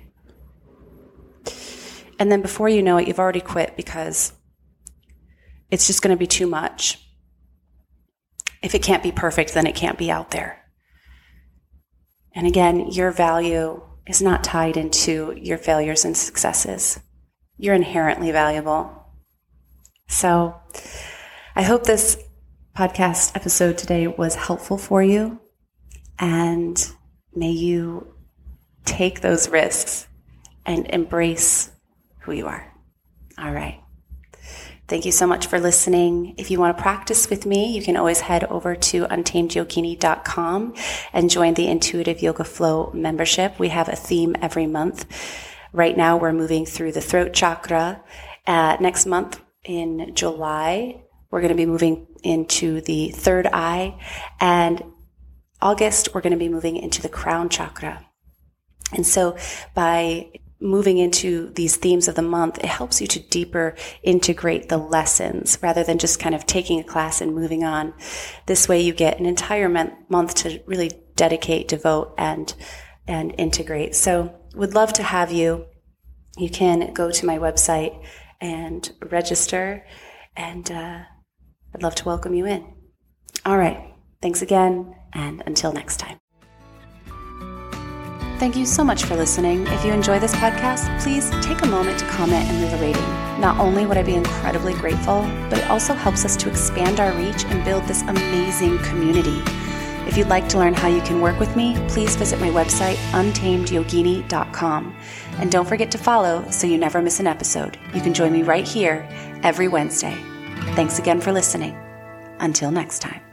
And 2.19 2.31
then 2.31 2.41
before 2.41 2.69
you 2.69 2.81
know 2.81 2.97
it, 2.97 3.07
you've 3.07 3.19
already 3.19 3.41
quit 3.41 3.75
because 3.75 4.33
it's 5.69 5.87
just 5.87 6.01
going 6.01 6.15
to 6.15 6.19
be 6.19 6.27
too 6.27 6.47
much. 6.47 7.01
If 8.61 8.73
it 8.73 8.81
can't 8.83 9.03
be 9.03 9.11
perfect, 9.11 9.53
then 9.53 9.67
it 9.67 9.75
can't 9.75 9.97
be 9.97 10.09
out 10.09 10.31
there. 10.31 10.63
And 12.33 12.47
again, 12.47 12.87
your 12.91 13.11
value 13.11 13.81
is 14.07 14.21
not 14.21 14.43
tied 14.43 14.77
into 14.77 15.33
your 15.37 15.57
failures 15.57 16.05
and 16.05 16.15
successes. 16.15 16.99
You're 17.57 17.75
inherently 17.75 18.31
valuable. 18.31 18.91
So 20.07 20.55
I 21.55 21.63
hope 21.63 21.83
this 21.83 22.21
podcast 22.75 23.35
episode 23.35 23.77
today 23.77 24.07
was 24.07 24.35
helpful 24.35 24.77
for 24.77 25.01
you. 25.01 25.39
And 26.19 26.91
may 27.33 27.51
you 27.51 28.13
take 28.83 29.21
those 29.21 29.49
risks 29.49 30.07
and 30.65 30.85
embrace 30.87 31.71
who 32.25 32.33
you 32.33 32.47
are. 32.47 32.73
All 33.37 33.51
right. 33.51 33.81
Thank 34.87 35.05
you 35.05 35.11
so 35.11 35.25
much 35.25 35.47
for 35.47 35.59
listening. 35.59 36.35
If 36.37 36.51
you 36.51 36.59
want 36.59 36.77
to 36.77 36.83
practice 36.83 37.27
with 37.27 37.45
me, 37.47 37.75
you 37.75 37.81
can 37.81 37.97
always 37.97 38.19
head 38.19 38.43
over 38.43 38.75
to 38.75 39.05
untamedyogini.com 39.05 40.75
and 41.11 41.29
join 41.29 41.55
the 41.55 41.67
Intuitive 41.67 42.21
Yoga 42.21 42.43
Flow 42.43 42.91
membership. 42.93 43.57
We 43.57 43.69
have 43.69 43.89
a 43.89 43.95
theme 43.95 44.35
every 44.41 44.67
month. 44.67 45.07
Right 45.73 45.97
now, 45.97 46.17
we're 46.17 46.33
moving 46.33 46.67
through 46.67 46.91
the 46.91 47.01
throat 47.01 47.33
chakra. 47.33 48.03
Uh, 48.45 48.77
next 48.79 49.07
month 49.07 49.41
in 49.63 50.13
July, 50.13 51.03
we're 51.31 51.41
going 51.41 51.49
to 51.49 51.57
be 51.57 51.65
moving 51.65 52.05
into 52.23 52.81
the 52.81 53.09
third 53.09 53.47
eye. 53.51 53.99
And 54.39 54.83
August, 55.61 56.13
we're 56.13 56.21
going 56.21 56.31
to 56.31 56.37
be 56.37 56.49
moving 56.49 56.77
into 56.77 57.01
the 57.01 57.09
crown 57.09 57.49
chakra. 57.49 58.05
And 58.93 59.05
so 59.05 59.35
by 59.73 60.29
moving 60.59 60.97
into 60.97 61.49
these 61.53 61.75
themes 61.75 62.07
of 62.07 62.15
the 62.15 62.21
month, 62.21 62.57
it 62.59 62.65
helps 62.65 63.01
you 63.01 63.07
to 63.07 63.19
deeper 63.19 63.75
integrate 64.03 64.69
the 64.69 64.77
lessons 64.77 65.57
rather 65.61 65.83
than 65.83 65.97
just 65.97 66.19
kind 66.19 66.33
of 66.33 66.45
taking 66.45 66.79
a 66.79 66.83
class 66.83 67.21
and 67.21 67.35
moving 67.35 67.63
on. 67.63 67.93
This 68.45 68.67
way 68.67 68.81
you 68.81 68.93
get 68.93 69.19
an 69.19 69.25
entire 69.25 69.69
month 69.69 70.35
to 70.35 70.61
really 70.65 70.91
dedicate, 71.15 71.67
devote, 71.67 72.13
and, 72.17 72.53
and 73.07 73.35
integrate. 73.37 73.95
So 73.95 74.33
would 74.55 74.73
love 74.73 74.93
to 74.93 75.03
have 75.03 75.31
you. 75.31 75.65
You 76.37 76.49
can 76.49 76.93
go 76.93 77.11
to 77.11 77.25
my 77.25 77.37
website 77.37 78.03
and 78.41 78.91
register 79.09 79.85
and, 80.35 80.69
uh, 80.71 80.99
I'd 81.73 81.83
love 81.83 81.95
to 81.95 82.05
welcome 82.05 82.33
you 82.33 82.45
in. 82.45 82.65
All 83.45 83.57
right. 83.57 83.93
Thanks 84.21 84.41
again. 84.41 84.95
And 85.13 85.43
until 85.45 85.71
next 85.73 85.97
time. 85.97 86.24
Thank 88.37 88.57
you 88.57 88.65
so 88.65 88.83
much 88.83 89.05
for 89.05 89.15
listening. 89.15 89.65
If 89.67 89.85
you 89.85 89.93
enjoy 89.93 90.19
this 90.19 90.35
podcast, 90.35 91.01
please 91.01 91.29
take 91.41 91.61
a 91.61 91.67
moment 91.67 91.99
to 91.99 92.05
comment 92.07 92.47
and 92.49 92.61
leave 92.61 92.73
a 92.73 92.77
rating. 92.77 93.39
Not 93.39 93.57
only 93.59 93.85
would 93.85 93.97
I 93.97 94.03
be 94.03 94.15
incredibly 94.15 94.73
grateful, 94.73 95.21
but 95.49 95.59
it 95.59 95.69
also 95.69 95.93
helps 95.93 96.25
us 96.25 96.35
to 96.37 96.49
expand 96.49 96.99
our 96.99 97.13
reach 97.13 97.45
and 97.45 97.63
build 97.63 97.85
this 97.85 98.01
amazing 98.03 98.77
community. 98.79 99.41
If 100.05 100.17
you'd 100.17 100.27
like 100.27 100.47
to 100.49 100.57
learn 100.57 100.73
how 100.73 100.89
you 100.89 101.01
can 101.01 101.21
work 101.21 101.39
with 101.39 101.55
me, 101.55 101.75
please 101.87 102.15
visit 102.15 102.39
my 102.39 102.49
website, 102.49 102.97
untamedyogini.com. 103.11 104.95
And 105.39 105.51
don't 105.51 105.67
forget 105.67 105.89
to 105.91 105.97
follow 105.97 106.45
so 106.51 106.67
you 106.67 106.77
never 106.77 107.01
miss 107.01 107.19
an 107.19 107.27
episode. 107.27 107.77
You 107.93 108.01
can 108.01 108.13
join 108.13 108.31
me 108.31 108.43
right 108.43 108.67
here 108.67 109.07
every 109.43 109.67
Wednesday. 109.67 110.15
Thanks 110.75 110.99
again 110.99 111.21
for 111.21 111.31
listening. 111.31 111.77
Until 112.39 112.69
next 112.69 112.99
time. 112.99 113.24